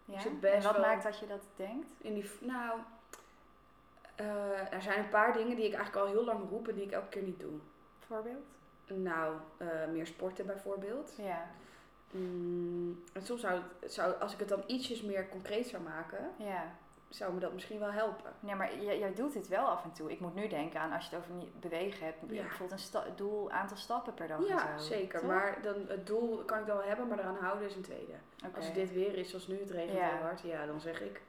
ja. 0.05 0.19
zit 0.19 0.39
best 0.39 0.55
en 0.55 0.63
wat 0.63 0.71
wel- 0.81 0.85
maakt 0.85 1.03
dat 1.03 1.19
je 1.19 1.27
dat 1.27 1.43
denkt? 1.55 1.87
In 1.97 2.13
die, 2.13 2.29
nou, 2.41 2.79
eh, 4.15 4.73
er 4.73 4.81
zijn 4.81 4.99
een 4.99 5.09
paar 5.09 5.33
dingen 5.33 5.55
die 5.55 5.65
ik 5.65 5.73
eigenlijk 5.73 6.05
al 6.05 6.11
heel 6.13 6.23
lang 6.23 6.49
roep 6.49 6.67
en 6.67 6.75
die 6.75 6.83
ik 6.83 6.91
elke 6.91 7.07
keer 7.09 7.21
niet 7.23 7.39
doe. 7.39 7.59
Voorbeeld? 7.99 8.45
Nou, 8.87 9.35
eh, 9.57 9.67
meer 9.91 10.07
sporten 10.07 10.45
bijvoorbeeld. 10.45 11.13
Ja. 11.17 11.45
Mm, 12.11 13.03
en 13.13 13.21
soms 13.21 13.41
zou, 13.41 13.59
het, 13.79 13.93
zou, 13.93 14.19
als 14.19 14.33
ik 14.33 14.39
het 14.39 14.49
dan 14.49 14.63
ietsjes 14.67 15.01
meer 15.01 15.29
concreet 15.29 15.67
zou 15.67 15.83
maken, 15.83 16.29
Ja. 16.37 16.63
zou 17.09 17.33
me 17.33 17.39
dat 17.39 17.53
misschien 17.53 17.79
wel 17.79 17.91
helpen. 17.91 18.31
Nee, 18.39 18.55
maar 18.55 18.77
jij, 18.83 18.99
jij 18.99 19.13
doet 19.13 19.33
dit 19.33 19.47
wel 19.47 19.65
af 19.65 19.83
en 19.83 19.91
toe. 19.91 20.11
Ik 20.11 20.19
moet 20.19 20.35
nu 20.35 20.47
denken 20.47 20.79
aan 20.79 20.91
als 20.91 21.09
je 21.09 21.15
het 21.15 21.23
over 21.23 21.35
niet 21.35 21.59
bewegen 21.59 22.05
hebt. 22.05 22.17
Ja. 22.27 22.41
Bijvoorbeeld 22.41 22.71
een 22.71 22.79
sta- 22.85 23.05
doel, 23.15 23.51
aantal 23.51 23.77
stappen 23.77 24.13
per 24.13 24.27
dag 24.27 24.47
ja, 24.47 24.73
en 24.73 24.79
zo. 24.79 24.85
zeker. 24.85 25.19
toch? 25.19 25.29
Maar 25.29 25.61
dan, 25.61 25.75
het 25.87 26.07
doel 26.07 26.37
kan 26.45 26.59
ik 26.59 26.65
dan 26.65 26.77
wel 26.77 26.85
hebben, 26.85 27.07
maar 27.07 27.19
eraan 27.19 27.35
houden 27.37 27.67
is 27.67 27.75
een 27.75 27.81
tweede. 27.81 28.13
Als 28.55 28.65
het 28.65 28.75
dit 28.75 28.93
weer 28.93 29.15
is, 29.17 29.29
zoals 29.29 29.47
nu, 29.47 29.59
het 29.59 29.69
regent 29.71 29.97
Ja. 29.97 30.09
heel 30.09 30.21
hard, 30.23 30.41
ja, 30.41 30.65
dan 30.65 30.79
zeg 30.81 31.01
ik 31.01 31.21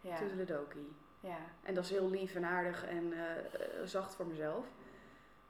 Ja. 0.00 0.16
toedeledokie. 0.16 0.92
ja. 1.20 1.36
En 1.62 1.74
dat 1.74 1.84
is 1.84 1.90
heel 1.90 2.10
lief 2.10 2.34
en 2.34 2.44
aardig 2.44 2.86
en 2.86 3.12
eh, 3.12 3.20
eh, 3.38 3.40
zacht 3.84 4.14
voor 4.14 4.26
mezelf. 4.26 4.64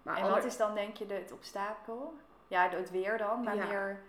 Maar 0.07 0.17
en 0.17 0.23
ander- 0.23 0.37
wat 0.39 0.47
is 0.51 0.57
dan 0.57 0.75
denk 0.75 0.97
je 0.97 1.07
de, 1.07 1.15
het 1.15 1.33
obstakel? 1.33 2.15
Ja, 2.49 2.69
het 2.69 2.91
weer 2.91 3.19
dan, 3.19 3.43
maar 3.43 3.57
Ja. 3.57 3.67
meer... 3.67 4.01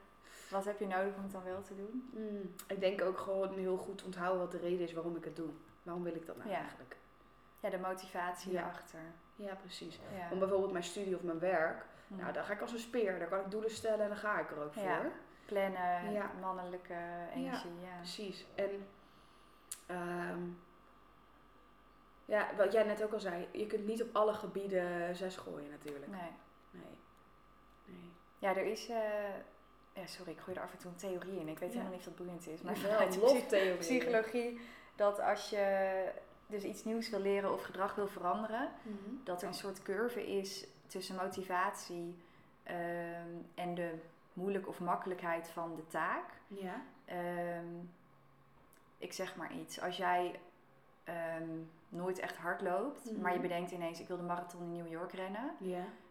Wat 0.50 0.66
heb 0.66 0.80
je 0.80 0.88
nodig 0.88 1.16
om 1.16 1.24
het 1.24 1.32
dan 1.32 1.44
wel 1.44 1.62
te 1.62 1.76
doen? 1.76 2.10
Mm, 2.14 2.54
ik 2.68 2.80
denk 2.80 3.02
ook 3.02 3.18
gewoon 3.18 3.54
heel 3.54 3.78
goed 3.78 4.04
onthouden 4.04 4.40
wat 4.42 4.52
de 4.52 4.58
reden 4.58 4.80
is 4.88 4.94
waarom 4.94 5.16
ik 5.16 5.24
het 5.24 5.36
doe. 5.36 5.50
Waarom 5.84 6.04
wil 6.04 6.16
ik 6.16 6.26
dat 6.26 6.38
nou 6.38 6.50
Ja. 6.50 6.56
eigenlijk? 6.58 6.96
Ja, 7.60 7.70
de 7.70 7.78
motivatie 7.78 8.52
Ja. 8.52 8.60
erachter. 8.62 9.00
Ja, 9.36 9.54
precies. 9.56 10.00
Ja. 10.18 10.28
Om 10.32 10.40
bijvoorbeeld 10.40 10.72
mijn 10.72 10.84
studie 10.84 11.16
of 11.16 11.22
mijn 11.24 11.40
werk, 11.40 11.86
Hm. 12.08 12.16
nou, 12.16 12.34
daar 12.34 12.44
ga 12.44 12.54
ik 12.54 12.62
als 12.62 12.72
een 12.74 12.80
speer. 12.80 13.20
Daar 13.20 13.28
kan 13.28 13.40
ik 13.40 13.52
doelen 13.52 13.72
stellen 13.72 14.00
en 14.02 14.08
dan 14.08 14.18
ga 14.18 14.40
ik 14.40 14.52
er 14.52 14.64
ook 14.64 14.74
Ja. 14.74 14.82
voor. 15.02 15.12
Plannen, 15.46 16.30
mannelijke 16.42 16.96
energie, 17.34 17.80
ja. 17.82 17.96
Precies. 17.98 18.46
En 18.56 18.88
ehm, 19.86 20.40
ja, 22.28 22.48
wat 22.58 22.72
jij 22.72 22.84
net 22.84 23.04
ook 23.04 23.14
al 23.14 23.20
zei, 23.20 23.48
je 23.52 23.68
kunt 23.68 23.86
niet 23.86 24.04
op 24.04 24.16
alle 24.16 24.34
gebieden 24.34 25.16
zes 25.16 25.36
gooien 25.38 25.70
natuurlijk. 25.70 26.08
Nee. 26.12 26.32
Nee. 26.72 26.84
nee. 27.86 28.12
Ja, 28.40 28.50
er 28.56 28.66
is... 28.66 28.88
eh, 28.90 29.30
ja, 29.94 30.06
sorry, 30.06 30.32
ik 30.32 30.40
gooi 30.40 30.58
er 30.58 30.64
af 30.64 30.72
en 30.72 30.78
toe 30.78 30.92
een 30.92 30.98
theorie 30.98 31.40
in. 31.40 31.48
Ik 31.48 31.60
weet 31.60 31.74
Ja. 31.74 31.78
helemaal 31.78 31.98
niet 31.98 32.08
of 32.08 32.14
dat 32.16 32.26
boeiend 32.26 32.48
is. 32.48 32.62
Maar 32.62 32.78
vanuit 32.78 33.14
de 33.14 33.20
loftheorie. 33.20 33.78
psychologie, 33.78 34.60
dat 34.96 35.20
als 35.20 35.50
je 35.50 36.06
dus 36.48 36.64
iets 36.64 36.84
nieuws 36.84 37.10
wil 37.10 37.20
leren 37.20 37.54
of 37.54 37.62
gedrag 37.64 37.96
wil 37.96 38.08
veranderen, 38.08 38.72
Mhm. 38.84 38.96
dat 39.24 39.42
er 39.42 39.48
een 39.48 39.54
soort 39.54 39.82
curve 39.82 40.28
is 40.38 40.68
tussen 40.88 41.16
motivatie 41.16 42.16
ehm, 42.64 43.30
en 43.56 43.76
de 43.76 43.94
moeilijk 44.34 44.68
of 44.68 44.80
makkelijkheid 44.80 45.48
van 45.50 45.76
de 45.76 45.88
taak. 45.88 46.26
Ja. 46.48 46.82
Ehm, 47.06 47.66
ik 48.98 49.14
zeg 49.14 49.36
maar 49.36 49.54
iets. 49.54 49.82
Als 49.82 49.98
jij 49.98 50.40
ehm, 51.04 51.50
nooit 51.90 52.20
echt 52.20 52.38
hard 52.38 52.62
loopt, 52.62 53.12
Mhm. 53.12 53.22
maar 53.22 53.34
je 53.34 53.40
bedenkt 53.40 53.72
ineens: 53.72 54.00
ik 54.00 54.08
wil 54.08 54.18
de 54.18 54.24
marathon 54.24 54.62
in 54.62 54.72
New 54.72 54.88
York 54.92 55.12
rennen, 55.14 55.52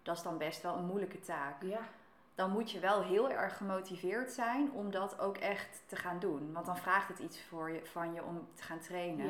dat 0.03 0.17
is 0.17 0.23
dan 0.23 0.39
best 0.39 0.63
wel 0.63 0.77
een 0.77 0.87
moeilijke 0.87 1.21
taak. 1.21 1.63
Dan 2.35 2.51
moet 2.51 2.71
je 2.71 2.79
wel 2.81 3.03
heel 3.03 3.31
erg 3.31 3.57
gemotiveerd 3.57 4.33
zijn 4.33 4.71
om 4.73 4.91
dat 4.91 5.21
ook 5.21 5.37
echt 5.37 5.83
te 5.87 5.97
gaan 5.97 6.19
doen. 6.19 6.53
Want 6.53 6.67
dan 6.67 6.77
vraagt 6.77 7.09
het 7.09 7.19
iets 7.19 7.43
voor 7.43 7.71
je, 7.71 7.87
van 7.87 8.13
je 8.15 8.23
om 8.25 8.49
te 8.55 8.63
gaan 8.63 8.79
trainen. 8.79 9.27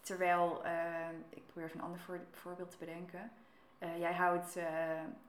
Terwijl, 0.00 0.64
ehm, 0.64 1.14
ik 1.28 1.46
probeer 1.46 1.64
even 1.64 1.78
een 1.78 1.84
ander 1.84 2.00
voor- 2.00 2.20
voorbeeld 2.30 2.70
te 2.70 2.76
bedenken. 2.78 3.30
Eh, 3.78 3.98
jij 3.98 4.14
houdt 4.14 4.56
eh, 4.56 4.64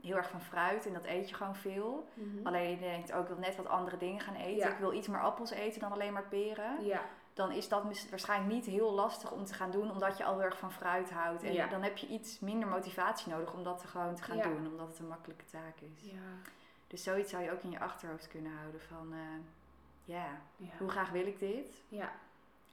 heel 0.01 0.15
erg 0.15 0.29
van 0.29 0.41
fruit 0.41 0.85
en 0.85 0.93
dat 0.93 1.05
eet 1.05 1.29
je 1.29 1.35
gewoon 1.35 1.55
veel. 1.55 2.07
Mhm. 2.13 2.47
Alleen 2.47 2.69
je 2.69 2.77
denkt 2.79 3.11
ook, 3.13 3.21
ik 3.21 3.27
wil 3.27 3.37
net 3.37 3.55
wat 3.55 3.67
andere 3.67 3.97
dingen 3.97 4.21
gaan 4.21 4.35
eten. 4.35 4.55
Ja. 4.67 4.73
Ik 4.73 4.77
wil 4.79 4.93
iets 4.93 5.07
meer 5.07 5.21
appels 5.21 5.51
eten 5.51 5.79
dan 5.79 5.91
alleen 5.91 6.13
maar 6.13 6.27
peren. 6.27 6.85
Ja. 6.85 7.01
Dan 7.35 7.51
is 7.51 7.67
dat 7.69 7.83
waarschijnlijk 8.09 8.53
niet 8.53 8.65
heel 8.65 8.91
lastig 8.91 9.31
om 9.31 9.45
te 9.45 9.53
gaan 9.53 9.71
doen, 9.71 9.91
omdat 9.91 10.17
je 10.17 10.23
al 10.23 10.33
heel 10.33 10.43
erg 10.43 10.57
van 10.57 10.71
fruit 10.71 11.11
houdt. 11.11 11.43
En 11.43 11.53
Ja. 11.53 11.67
dan 11.67 11.81
heb 11.83 11.97
je 11.97 12.07
iets 12.07 12.39
minder 12.39 12.69
motivatie 12.69 13.31
nodig 13.31 13.53
om 13.53 13.63
dat 13.63 13.79
te 13.79 13.87
gewoon 13.87 14.15
te 14.15 14.23
gaan 14.23 14.37
Ja. 14.37 14.43
doen, 14.43 14.67
omdat 14.67 14.87
het 14.87 14.99
een 14.99 15.07
makkelijke 15.07 15.45
taak 15.45 15.79
is. 15.79 16.11
Ja. 16.11 16.17
Dus 16.87 17.03
zoiets 17.03 17.29
zou 17.31 17.43
je 17.43 17.51
ook 17.51 17.61
in 17.63 17.71
je 17.71 17.79
achterhoofd 17.79 18.27
kunnen 18.27 18.51
houden 18.59 18.81
van, 18.81 19.13
eh, 19.13 19.19
ja, 20.05 20.25
Ja. 20.55 20.69
hoe 20.77 20.89
graag 20.89 21.09
wil 21.09 21.27
ik 21.27 21.39
dit? 21.39 21.83
Ja. 21.87 22.11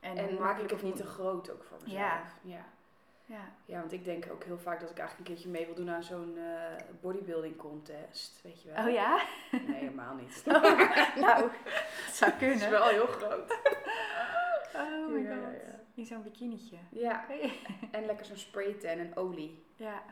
En, 0.00 0.16
En 0.16 0.24
maak 0.24 0.30
ik 0.32 0.38
makkelijk 0.40 0.70
het 0.70 0.80
of 0.80 0.86
niet 0.86 0.96
te 0.96 1.06
groot 1.06 1.50
ook 1.50 1.64
voor 1.64 1.76
mezelf. 1.82 2.00
Ja. 2.00 2.64
ja. 3.26 3.40
Ja, 3.64 3.78
want 3.80 3.92
ik 3.92 4.04
denk 4.04 4.24
ook 4.32 4.44
heel 4.44 4.58
vaak 4.58 4.80
dat 4.80 4.90
ik 4.90 4.98
eigenlijk 4.98 5.28
een 5.28 5.34
keertje 5.34 5.50
mee 5.50 5.66
wil 5.66 5.74
doen 5.74 5.90
aan 5.90 6.02
zo'n 6.02 6.36
eh, 6.38 6.84
bodybuilding 7.00 7.56
contest, 7.56 8.40
weet 8.42 8.62
je 8.62 8.72
wel. 8.72 8.84
oh 8.86 8.90
ja? 8.92 9.22
Nee, 9.50 9.74
helemaal 9.74 10.14
niet. 10.14 10.42
nou, 11.26 11.48
het 12.06 12.14
zou 12.14 12.30
Het 12.30 12.38
kunnen. 12.40 12.56
is 12.56 12.68
wel 12.68 12.88
heel 12.88 13.06
groot. 13.06 13.50
Oh 14.74 15.08
my 15.12 15.26
god. 15.26 15.66
ja. 15.66 15.80
In 15.94 16.06
zo'n 16.06 16.22
bikinietje. 16.22 16.76
Ja, 16.90 17.24
en 17.90 18.04
lekker 18.06 18.26
zo'n 18.26 18.36
spray 18.36 18.72
tan 18.72 18.90
en 18.90 19.16
olie. 19.16 19.64
Ja. 19.76 20.02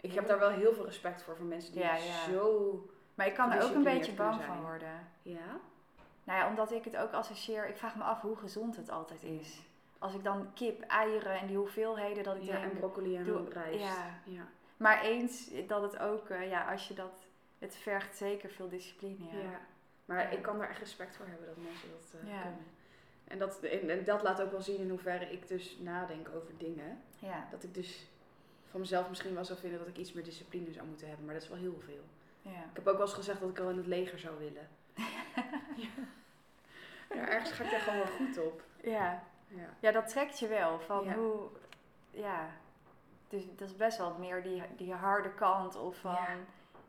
Ik 0.00 0.12
heb 0.12 0.26
daar 0.26 0.38
wel 0.38 0.50
heel 0.50 0.72
veel 0.74 0.84
respect 0.84 1.22
voor, 1.22 1.36
voor 1.36 1.46
mensen 1.46 1.72
die 1.72 1.84
zo... 2.32 2.88
Maar 3.14 3.26
ik 3.26 3.34
kan 3.34 3.52
er 3.52 3.64
ook 3.64 3.74
een 3.74 3.82
beetje 3.82 4.12
bang 4.12 4.42
van 4.42 4.60
worden. 4.60 5.08
Ja? 5.22 5.60
Nou 6.24 6.38
ja, 6.38 6.48
omdat 6.48 6.72
ik 6.72 6.84
het 6.84 6.96
ook 6.96 7.12
associeer. 7.12 7.68
Ik 7.68 7.76
vraag 7.76 7.96
me 7.96 8.02
af 8.02 8.20
hoe 8.20 8.36
gezond 8.36 8.76
het 8.76 8.90
altijd 8.90 9.22
is. 9.22 9.60
Als 9.98 10.14
ik 10.14 10.24
dan 10.24 10.52
kip, 10.54 10.80
eieren 10.82 11.38
en 11.40 11.46
die 11.46 11.56
hoeveelheden 11.56 12.22
dat 12.24 12.36
ik 12.36 12.42
Ja, 12.42 12.52
denk... 12.60 12.72
en 12.72 12.78
broccoli 12.78 13.16
en 13.16 13.24
doe- 13.24 13.48
rijst. 13.50 13.80
ja. 13.84 14.20
ja. 14.24 14.42
Maar 14.76 15.02
eens 15.02 15.50
dat 15.66 15.82
het 15.82 15.98
ook, 15.98 16.28
eh, 16.28 16.48
ja, 16.50 16.70
als 16.70 16.88
je 16.88 16.94
dat... 16.94 17.26
Het 17.58 17.76
vergt 17.76 18.16
zeker 18.16 18.50
veel 18.50 18.68
discipline, 18.68 19.24
ja. 19.32 19.38
Ja. 19.38 19.60
Maar 20.04 20.32
ik 20.32 20.42
kan 20.42 20.58
daar 20.58 20.68
echt 20.68 20.78
respect 20.78 21.16
voor 21.16 21.26
hebben 21.26 21.46
dat 21.46 21.56
mensen 21.56 21.88
dat 21.90 22.20
eh, 22.22 22.28
Ja. 22.30 22.40
kunnen. 22.40 22.66
En 23.30 23.38
dat, 23.38 23.60
en, 23.60 23.90
en 23.90 24.04
dat 24.04 24.22
laat 24.22 24.42
ook 24.42 24.50
wel 24.50 24.60
zien 24.60 24.78
in 24.78 24.90
hoeverre 24.90 25.32
ik 25.32 25.48
dus 25.48 25.76
nadenk 25.80 26.28
over 26.28 26.56
dingen. 26.58 27.02
Ja, 27.18 27.46
Dat 27.50 27.62
ik 27.62 27.74
dus 27.74 28.06
van 28.70 28.80
mezelf 28.80 29.08
misschien 29.08 29.34
wel 29.34 29.44
zou 29.44 29.58
vinden 29.58 29.78
dat 29.78 29.88
ik 29.88 29.96
iets 29.96 30.12
meer 30.12 30.24
discipline 30.24 30.72
zou 30.72 30.86
moeten 30.86 31.06
hebben. 31.06 31.24
Maar 31.24 31.34
dat 31.34 31.42
is 31.42 31.48
wel 31.48 31.58
heel 31.58 31.80
veel. 31.84 32.04
ja. 32.42 32.50
Ik 32.60 32.70
heb 32.72 32.86
ook 32.86 32.96
wel 32.96 33.06
eens 33.06 33.14
gezegd 33.14 33.40
dat 33.40 33.50
ik 33.50 33.58
al 33.58 33.70
in 33.70 33.76
het 33.76 33.86
leger 33.86 34.18
zou 34.18 34.38
willen. 34.38 34.68
ja. 35.84 35.88
ja, 37.14 37.28
ergens 37.28 37.50
ga 37.50 37.64
ik 37.64 37.70
daar 37.70 37.80
gewoon 37.80 37.98
wel 37.98 38.16
goed 38.26 38.38
op. 38.38 38.62
Ja. 38.82 39.22
Ja. 39.48 39.68
ja, 39.80 39.92
dat 39.92 40.08
trekt 40.08 40.38
je 40.38 40.48
wel. 40.48 40.80
Van 40.80 41.12
hoe... 41.12 41.48
Ja. 42.10 42.50
Dus 43.28 43.44
dat 43.56 43.68
is 43.68 43.76
best 43.76 43.98
wel 43.98 44.14
meer 44.18 44.42
die, 44.42 44.62
die 44.76 44.92
harde 44.94 45.34
kant. 45.34 45.76
Of 45.76 45.96
van 45.96 46.16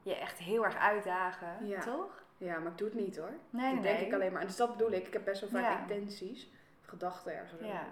je 0.04 0.16
echt 0.16 0.38
heel 0.38 0.64
erg 0.66 0.76
uitdagen. 0.76 1.80
Toch? 1.80 2.24
Ja, 2.46 2.60
maar 2.60 2.72
ik 2.72 2.78
doe 2.78 2.88
het 2.88 2.98
niet 2.98 3.18
hoor. 3.18 3.34
Nee, 3.50 3.74
dat 3.76 3.84
nee. 3.84 3.94
denk 3.94 4.06
ik 4.08 4.14
alleen 4.14 4.32
maar. 4.32 4.42
En 4.42 4.48
dus 4.48 4.56
dat 4.56 4.78
bedoel 4.78 4.92
ik. 4.92 5.08
Ik 5.08 5.14
heb 5.14 5.24
best 5.26 5.42
wel 5.42 5.50
vaak 5.50 5.64
Ja. 5.64 5.80
intenties. 5.80 6.50
Gedachten 6.82 7.36
ergens. 7.38 7.62
Ja. 7.68 7.88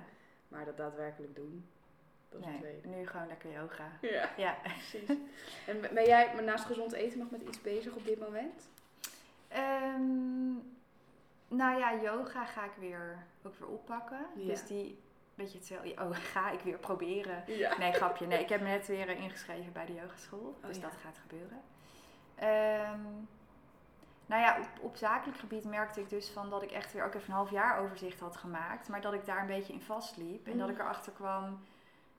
Maar 0.47 0.65
dat 0.65 0.77
daadwerkelijk 0.77 1.35
doen, 1.35 1.65
dat 2.29 2.39
is 2.39 2.45
het 2.45 2.61
Nee, 2.61 2.79
tweede. 2.79 2.97
nu 2.97 3.07
gewoon 3.07 3.27
lekker 3.27 3.51
yoga. 3.51 3.91
Ja, 4.01 4.29
Ja. 4.37 4.57
precies. 4.63 5.09
en 5.67 5.81
ben 5.93 6.05
jij 6.05 6.33
naast 6.41 6.65
gezond 6.65 6.91
eten 6.91 7.19
nog 7.19 7.29
met 7.31 7.41
iets 7.41 7.61
bezig 7.61 7.93
op 7.95 8.05
dit 8.05 8.19
moment? 8.19 8.69
Ehm, 9.47 10.51
nou 11.47 11.79
ja, 11.79 12.01
yoga 12.01 12.45
ga 12.45 12.65
ik 12.65 12.71
weer 12.79 13.23
ook 13.43 13.55
weer 13.55 13.67
oppakken. 13.67 14.25
Dus 14.35 14.65
die, 14.65 14.99
beetje 15.35 15.57
hetzelfde. 15.57 15.91
Oh, 16.01 16.15
ga 16.33 16.49
ik 16.51 16.59
weer 16.59 16.77
proberen. 16.77 17.43
Nee, 17.79 17.91
grapje. 17.93 18.25
Nee, 18.27 18.39
ik 18.39 18.49
heb 18.49 18.61
me 18.61 18.67
net 18.67 18.87
weer 18.87 19.09
ingeschreven 19.09 19.71
bij 19.71 19.85
de 19.85 19.93
yogaschool. 19.93 20.55
Oh, 20.61 20.67
dus 20.67 20.79
dat 20.81 20.93
gaat 21.03 21.17
gebeuren. 21.17 21.61
Um, 22.93 23.27
nou 24.29 24.41
ja, 24.41 24.59
op, 24.59 24.83
op, 24.83 24.95
zakelijk 24.95 25.37
gebied 25.37 25.65
merkte 25.65 25.99
ik 25.99 26.09
dus 26.09 26.29
van 26.29 26.49
dat 26.49 26.63
ik 26.63 26.71
echt 26.71 26.93
weer 26.93 27.03
ook 27.03 27.13
even 27.13 27.29
een 27.29 27.35
half 27.35 27.51
jaar 27.51 27.79
overzicht 27.79 28.19
had 28.19 28.37
gemaakt. 28.37 28.89
Maar 28.89 29.01
dat 29.01 29.13
ik 29.13 29.25
daar 29.25 29.41
een 29.41 29.47
beetje 29.47 29.73
in 29.73 29.81
vastliep. 29.81 30.47
En 30.47 30.57
dat 30.57 30.67
mm. 30.67 30.73
ik 30.73 30.79
erachter 30.79 31.11
kwam, 31.11 31.45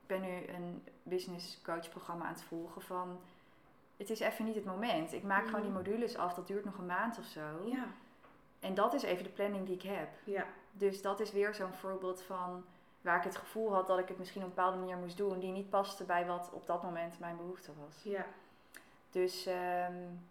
ik 0.01 0.07
ben 0.07 0.21
nu 0.21 0.47
een 0.49 0.85
business 1.03 1.63
coach 1.63 1.89
programma 1.89 2.25
aan 2.25 2.33
het 2.33 2.43
volgen 2.43 2.83
van... 2.83 3.21
Het 3.97 4.11
is 4.11 4.21
even 4.21 4.45
niet 4.45 4.55
het 4.55 4.65
moment. 4.65 5.13
Ik 5.13 5.23
maak 5.23 5.45
gewoon 5.45 5.61
die 5.61 5.71
mm. 5.71 5.77
modules 5.77 6.17
af. 6.17 6.35
Dat 6.35 6.47
duurt 6.47 6.65
nog 6.65 6.79
een 6.79 6.87
maand 6.87 7.19
of 7.19 7.25
zo. 7.25 7.41
Ja. 7.65 7.87
En 8.61 8.75
dat 8.75 8.95
is 8.95 9.03
even 9.03 9.25
de 9.25 9.31
planning 9.31 9.67
die 9.67 9.75
ik 9.75 9.83
heb. 9.83 10.09
Ja. 10.25 10.47
Dus 10.73 11.03
dat 11.03 11.21
is 11.21 11.33
weer 11.33 11.55
zo'n 11.55 11.73
voorbeeld 11.73 12.23
van 12.23 12.65
waar 13.01 13.17
ik 13.17 13.25
het 13.25 13.37
gevoel 13.37 13.73
had 13.73 13.87
dat 13.87 13.99
ik 13.99 14.09
het 14.09 14.19
misschien 14.19 14.43
op 14.43 14.49
een 14.49 14.55
bepaalde 14.55 14.79
manier 14.79 14.97
moest 14.97 15.17
doen, 15.17 15.39
die 15.39 15.53
niet 15.53 15.71
paste 15.71 16.05
bij 16.05 16.27
wat 16.27 16.51
op 16.53 16.67
dat 16.67 16.83
moment 16.83 17.19
mijn 17.19 17.37
behoefte 17.37 17.73
was. 17.85 18.03
Ja. 18.03 18.27
Dus 19.11 19.47
um, 19.47 20.30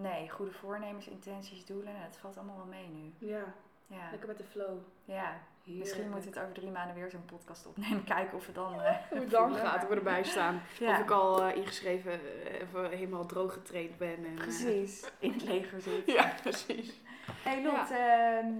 nee, 0.00 0.30
goede 0.30 0.52
voornemens, 0.52 1.08
intenties, 1.08 1.66
doelen, 1.66 1.92
het 1.96 2.16
valt 2.16 2.36
allemaal 2.36 2.56
wel 2.56 2.66
mee 2.66 2.88
nu. 2.88 3.28
Ja. 3.28 3.44
ja. 3.86 4.10
Lekker 4.10 4.28
met 4.28 4.38
de 4.38 4.44
flow. 4.44 4.78
Ja. 5.04 5.40
Misschien 5.64 6.10
moet 6.10 6.24
het 6.24 6.38
over 6.38 6.52
drie 6.52 6.70
maanden 6.70 6.94
weer 6.94 7.10
zo'n 7.10 7.24
podcast 7.24 7.66
opnemen. 7.66 8.04
Kijken 8.14 8.36
of 8.36 8.46
we 8.46 8.52
dan. 8.52 8.74
Uh, 8.74 8.80
Hoe 9.10 9.18
het 9.18 9.30
dan 9.30 9.54
gaat, 9.54 9.88
we 9.88 9.94
erbij 9.94 10.24
staan. 10.24 10.62
Of 10.88 10.98
ik 10.98 11.10
al 11.10 11.48
uh, 11.48 11.56
ingeschreven, 11.56 12.20
even 12.60 12.90
helemaal 12.90 13.26
droog 13.26 13.52
getraind 13.52 13.98
ben. 13.98 14.24
En, 14.24 14.34
precies. 14.34 15.10
In 15.18 15.32
het 15.32 15.42
leger 15.42 15.80
zit. 15.80 16.06
Ja, 16.06 16.34
precies. 16.42 17.00
Hey 17.42 17.62
Lot, 17.62 17.88
ja. 17.88 18.38
Ehm, 18.38 18.52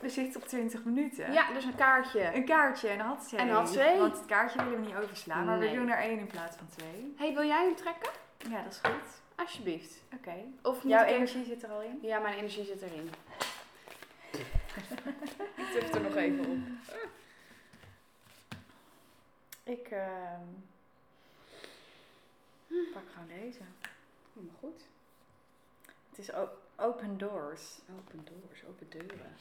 we 0.00 0.08
zitten 0.08 0.40
op 0.40 0.48
20 0.48 0.84
minuten. 0.84 1.32
Ja, 1.32 1.52
dus 1.52 1.64
een 1.64 1.74
kaartje. 1.74 2.34
Een 2.34 2.44
kaartje 2.44 2.88
en 2.88 2.98
had 2.98 3.28
twee. 3.28 3.40
En 3.40 3.48
had 3.48 3.66
twee. 3.66 3.98
Want 3.98 4.16
het 4.16 4.26
kaartje 4.26 4.64
willen 4.64 4.80
we 4.80 4.86
niet 4.86 4.96
overslaan, 4.96 5.44
maar 5.44 5.58
we 5.58 5.70
doen 5.70 5.88
er 5.88 5.98
één 5.98 6.18
in 6.18 6.26
plaats 6.26 6.56
van 6.56 6.66
twee. 6.66 7.14
hey, 7.16 7.34
wil 7.34 7.44
jij 7.44 7.64
hem 7.64 7.76
trekken? 7.76 8.10
Ja, 8.38 8.62
dat 8.62 8.72
is 8.72 8.80
goed. 8.82 9.20
Alsjeblieft. 9.40 10.02
Oké. 10.14 10.44
Of 10.62 10.82
Jouw 10.82 11.04
energie 11.04 11.44
zit 11.44 11.62
er 11.62 11.70
al 11.70 11.82
in? 11.82 11.98
Ja, 12.02 12.18
mijn 12.18 12.36
energie 12.36 12.64
zit 12.64 12.82
erin. 12.82 13.10
ik 15.60 15.68
tik 15.72 15.94
er 15.94 16.00
nog 16.00 16.16
even 16.16 16.46
op. 16.46 16.58
Ik 19.62 19.90
uh, 19.90 20.38
pak 22.92 23.02
gewoon 23.12 23.28
deze. 23.28 23.60
Helemaal 24.32 24.56
goed. 24.58 24.82
Het 26.10 26.18
is 26.18 26.30
open 26.76 27.18
doors. 27.18 27.78
Open 27.98 28.24
doors, 28.24 28.64
open 28.68 28.88
deuren. 28.88 29.36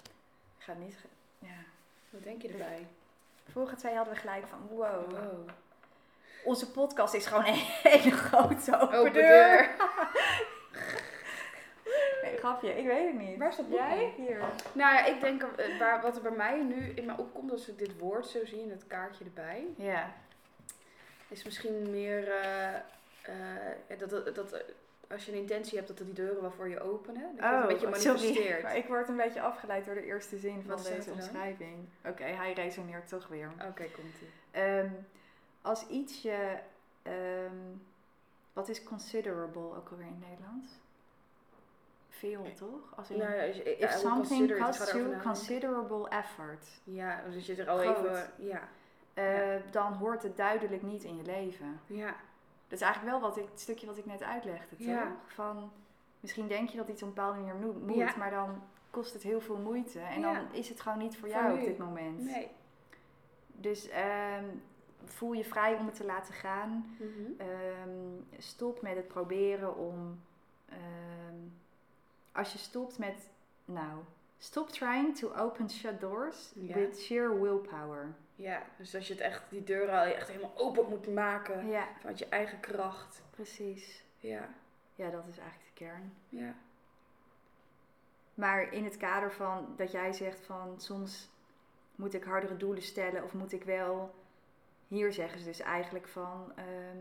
Ik 0.58 0.64
ga 0.64 0.74
niet. 0.74 0.98
Ja. 1.40 1.64
Wat 2.10 2.24
denk 2.24 2.42
je 2.42 2.48
erbij? 2.48 2.88
Vorige 3.52 3.76
twee 3.76 3.96
hadden 3.96 4.14
we 4.14 4.20
gelijk 4.20 4.48
van 4.48 4.68
wow. 4.68 5.12
wow. 5.12 5.50
Onze 6.44 6.72
podcast 6.72 7.14
is 7.14 7.26
gewoon 7.26 7.46
een 7.46 7.54
hele 7.84 8.12
grote 8.12 8.80
open, 8.80 8.98
open 8.98 9.14
deur. 9.14 9.70
nee, 12.24 12.38
grapje, 12.38 12.78
ik 12.78 12.86
weet 12.86 13.06
het 13.08 13.20
niet. 13.20 13.38
Waar 13.38 13.54
staat 13.54 13.70
jij? 13.70 14.14
Hier. 14.18 14.40
Nou 14.72 14.94
ja, 14.94 15.06
ik 15.06 15.22
denk 15.22 15.44
eh, 15.44 15.80
waar, 15.80 16.02
wat 16.02 16.16
er 16.16 16.22
bij 16.22 16.32
mij 16.32 16.64
nu 16.64 16.92
in 16.96 17.06
me 17.06 17.14
opkomt 17.18 17.52
als 17.52 17.68
ik 17.68 17.78
dit 17.78 17.98
woord 17.98 18.28
zo 18.28 18.46
zie 18.46 18.64
en 18.64 18.70
het 18.70 18.88
kaartje 18.88 19.24
erbij. 19.24 19.66
Ja. 19.76 20.14
Is 21.28 21.44
misschien 21.44 21.90
meer 21.90 22.28
uh, 22.28 22.74
uh, 23.90 24.00
dat, 24.00 24.10
dat, 24.10 24.36
dat 24.36 24.64
als 25.10 25.26
je 25.26 25.32
een 25.32 25.38
intentie 25.38 25.78
hebt 25.78 25.88
dat 25.88 26.00
er 26.00 26.06
die 26.06 26.14
deuren 26.14 26.42
wel 26.42 26.52
voor 26.52 26.70
je 26.70 26.80
openen. 26.80 27.36
Dat 27.36 27.46
je 27.46 27.56
oh, 27.56 27.62
een 27.62 27.68
beetje 27.68 27.88
manifesteert. 27.88 28.64
Maar 28.64 28.78
ik 28.78 28.86
word 28.86 29.08
een 29.10 29.16
beetje 29.16 29.42
afgeleid 29.42 29.86
door 29.86 29.94
de 29.94 30.06
eerste 30.06 30.38
zin 30.38 30.64
van 30.68 30.84
deze 30.84 31.12
omschrijving. 31.12 31.90
Oké, 32.06 32.24
hij 32.24 32.54
resoneert 32.54 33.08
toch 33.08 33.28
weer. 33.28 33.52
Oké, 33.70 33.84
komt 33.84 34.16
ie. 34.22 34.30
Ehm, 34.52 34.88
als 35.70 35.88
iets 35.88 36.22
je... 36.22 36.58
Ehm, 37.02 37.78
wat 38.54 38.70
is 38.70 38.84
considerable 38.84 39.76
ook 39.76 39.90
alweer 39.90 40.06
in 40.06 40.18
het 40.20 40.30
Nederlands? 40.30 40.72
Veel, 42.10 42.54
toch? 42.54 42.96
Als 42.96 43.10
in, 43.10 43.18
nou 43.18 43.34
ja, 43.34 43.42
je, 43.42 43.78
if 43.78 43.92
something 43.92 44.58
costs 44.58 44.92
you 44.92 45.20
considerable 45.22 46.10
effort. 46.10 46.68
Ja, 46.84 47.24
dus 47.30 47.46
je 47.46 47.56
er 47.56 47.70
al 47.70 47.82
even... 47.82 48.32
Ja. 48.38 48.68
Uh, 49.14 49.56
ja. 49.56 49.62
Dan 49.72 49.94
hoort 49.94 50.24
het 50.24 50.38
duidelijk 50.38 50.82
niet 50.82 51.04
in 51.04 51.16
je 51.18 51.24
leven. 51.24 51.80
Ja. 51.86 52.16
Dat 52.68 52.80
is 52.80 52.82
eigenlijk 52.82 53.20
wel 53.20 53.30
wat 53.30 53.38
ik, 53.38 53.46
het 53.52 53.60
stukje 53.60 53.86
wat 53.86 53.98
ik 53.98 54.06
net 54.06 54.24
uitlegde, 54.24 54.76
toch? 54.76 55.08
Van, 55.26 55.72
misschien 56.20 56.48
denk 56.48 56.70
je 56.70 56.78
dat 56.78 56.88
iets 56.88 57.02
op 57.02 57.08
een 57.08 57.14
bepaalde 57.14 57.40
manier 57.40 57.56
moet, 57.56 58.16
maar 58.16 58.32
dan 58.32 58.64
kost 58.90 59.14
het 59.14 59.24
heel 59.24 59.42
veel 59.42 59.58
moeite. 59.58 60.00
En 60.00 60.22
dan 60.22 60.38
is 60.52 60.70
het 60.70 60.82
gewoon 60.82 60.98
niet 60.98 61.18
voor, 61.18 61.30
jou 61.30 61.60
op 61.60 61.66
dit 61.66 61.78
moment. 61.78 62.20
Nee. 62.20 62.52
Dus 63.52 63.90
um, 63.90 64.62
voel 65.06 65.32
je 65.32 65.44
vrij 65.44 65.76
om 65.76 65.86
het 65.86 65.96
te 65.96 66.06
laten 66.06 66.34
gaan. 66.34 66.96
Mhm. 67.00 67.42
Ehm, 67.42 68.42
stop 68.42 68.82
met 68.82 68.96
het 68.96 69.08
proberen 69.08 69.76
om... 69.78 70.22
Um, 70.72 71.54
als 72.32 72.52
je 72.52 72.58
stopt 72.58 72.98
met... 72.98 73.30
Nou, 73.66 74.04
stop 74.38 74.70
trying 74.70 75.18
to 75.18 75.34
open 75.34 75.70
shut 75.70 76.00
doors 76.00 76.52
with 76.56 77.00
sheer 77.00 77.42
willpower. 77.42 78.16
Ja, 78.36 78.64
dus 78.78 78.96
als 78.96 79.08
je 79.08 79.14
het 79.14 79.22
echt, 79.22 79.44
die 79.50 79.64
deuren 79.64 80.16
echt 80.16 80.28
helemaal 80.28 80.58
open 80.58 80.90
moet 80.90 81.14
maken 81.14 81.68
ja. 81.68 81.88
vanuit 82.00 82.20
je 82.20 82.26
eigen 82.30 82.60
kracht. 82.60 83.22
Precies. 83.30 84.04
Ja. 84.18 84.50
Ja, 84.96 85.10
dat 85.10 85.28
is 85.28 85.38
eigenlijk 85.38 85.70
de 85.74 85.84
kern. 85.86 86.14
Ja. 86.30 86.54
Maar 88.34 88.74
in 88.74 88.84
het 88.84 88.98
kader 88.98 89.32
van 89.32 89.74
dat 89.76 89.92
jij 89.92 90.14
zegt 90.14 90.42
van 90.42 90.82
soms 90.82 91.30
moet 91.96 92.14
ik 92.14 92.24
hardere 92.24 92.58
doelen 92.58 92.84
stellen 92.84 93.24
of 93.24 93.34
moet 93.34 93.52
ik 93.52 93.64
wel. 93.64 94.16
Hier 94.90 95.14
zeggen 95.14 95.40
ze 95.40 95.46
dus 95.46 95.60
eigenlijk 95.60 96.08
van 96.08 96.52
ehm, 96.56 96.98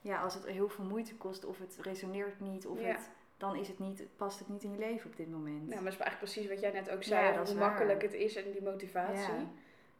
ja, 0.00 0.22
als 0.22 0.34
het 0.34 0.46
heel 0.46 0.68
veel 0.68 0.84
moeite 0.84 1.14
kost 1.14 1.44
of 1.44 1.58
het 1.58 1.78
resoneert 1.80 2.40
niet 2.40 2.66
of 2.66 2.78
het, 2.80 3.10
dan 3.36 3.56
is 3.56 3.68
het 3.68 3.78
niet, 3.78 4.02
past 4.16 4.38
het 4.38 4.48
niet 4.48 4.62
in 4.62 4.72
je 4.72 4.78
leven 4.78 5.10
op 5.10 5.16
dit 5.16 5.30
moment. 5.30 5.68
Nou, 5.68 5.82
maar 5.82 5.90
dat 5.90 5.92
is 5.92 5.98
eigenlijk 5.98 6.18
precies 6.18 6.48
wat 6.48 6.60
jij 6.60 6.72
net 6.72 6.90
ook 6.90 7.02
zei, 7.02 7.32
ja, 7.32 7.44
hoe 7.44 7.54
makkelijk 7.54 8.02
het 8.02 8.12
is 8.12 8.36
en 8.36 8.52
die 8.52 8.62
motivatie. 8.62 9.34
Ja. 9.34 9.46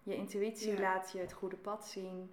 Je 0.03 0.15
intuïtie 0.15 0.81
laat 0.81 1.13
je 1.13 1.19
het 1.19 1.33
goede 1.33 1.57
pad 1.57 1.87
zien. 1.87 2.31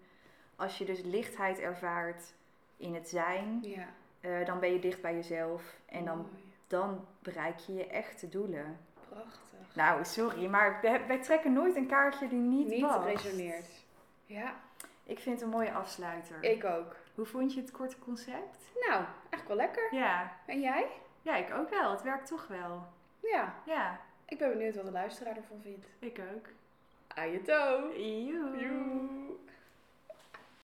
Als 0.55 0.77
je 0.77 0.85
dus 0.85 1.01
lichtheid 1.01 1.59
ervaart 1.59 2.33
in 2.77 2.93
het 2.93 3.09
zijn, 3.09 3.59
ja. 3.61 3.87
Uh, 4.21 4.45
dan 4.45 4.59
ben 4.59 4.73
je 4.73 4.79
dicht 4.79 5.01
bij 5.01 5.15
jezelf. 5.15 5.79
En 5.85 6.05
dan, 6.05 6.27
dan 6.67 7.05
bereik 7.19 7.59
je 7.59 7.73
je 7.73 7.87
echte 7.87 8.29
doelen. 8.29 8.77
Prachtig. 9.09 9.75
Nou, 9.75 10.05
sorry, 10.05 10.45
maar 10.45 10.79
wij, 11.07 11.21
trekken 11.21 11.53
nooit 11.53 11.75
een 11.75 11.87
kaartje 11.87 12.27
die 12.27 12.39
niet, 12.39 12.67
niet 12.67 12.85
resoneert. 13.05 13.84
Ja. 14.25 14.55
Ik 15.03 15.19
vind 15.19 15.35
het 15.35 15.43
een 15.43 15.55
mooie 15.55 15.71
afsluiter. 15.71 16.43
Ik 16.43 16.63
ook. 16.63 16.95
Hoe 17.15 17.25
vond 17.25 17.53
je 17.53 17.61
het 17.61 17.71
korte 17.71 17.99
concept? 17.99 18.71
Nou, 18.87 19.03
echt 19.29 19.47
wel 19.47 19.57
lekker. 19.57 19.95
Ja. 19.95 20.31
En 20.45 20.61
jij? 20.61 20.87
Ja, 21.21 21.35
ik 21.35 21.53
ook 21.53 21.69
wel. 21.69 21.91
Het 21.91 22.01
werkt 22.01 22.27
toch 22.27 22.47
wel. 22.47 22.87
Ja. 23.19 23.53
Ja. 23.65 23.99
Ik 24.25 24.37
ben 24.37 24.49
benieuwd 24.49 24.75
wat 24.75 24.85
de 24.85 24.91
luisteraar 24.91 25.37
ervan 25.37 25.61
vindt. 25.61 25.87
Ik 25.99 26.21
ook. 26.35 26.47
Joe. 27.45 28.59
Joe. 28.59 29.34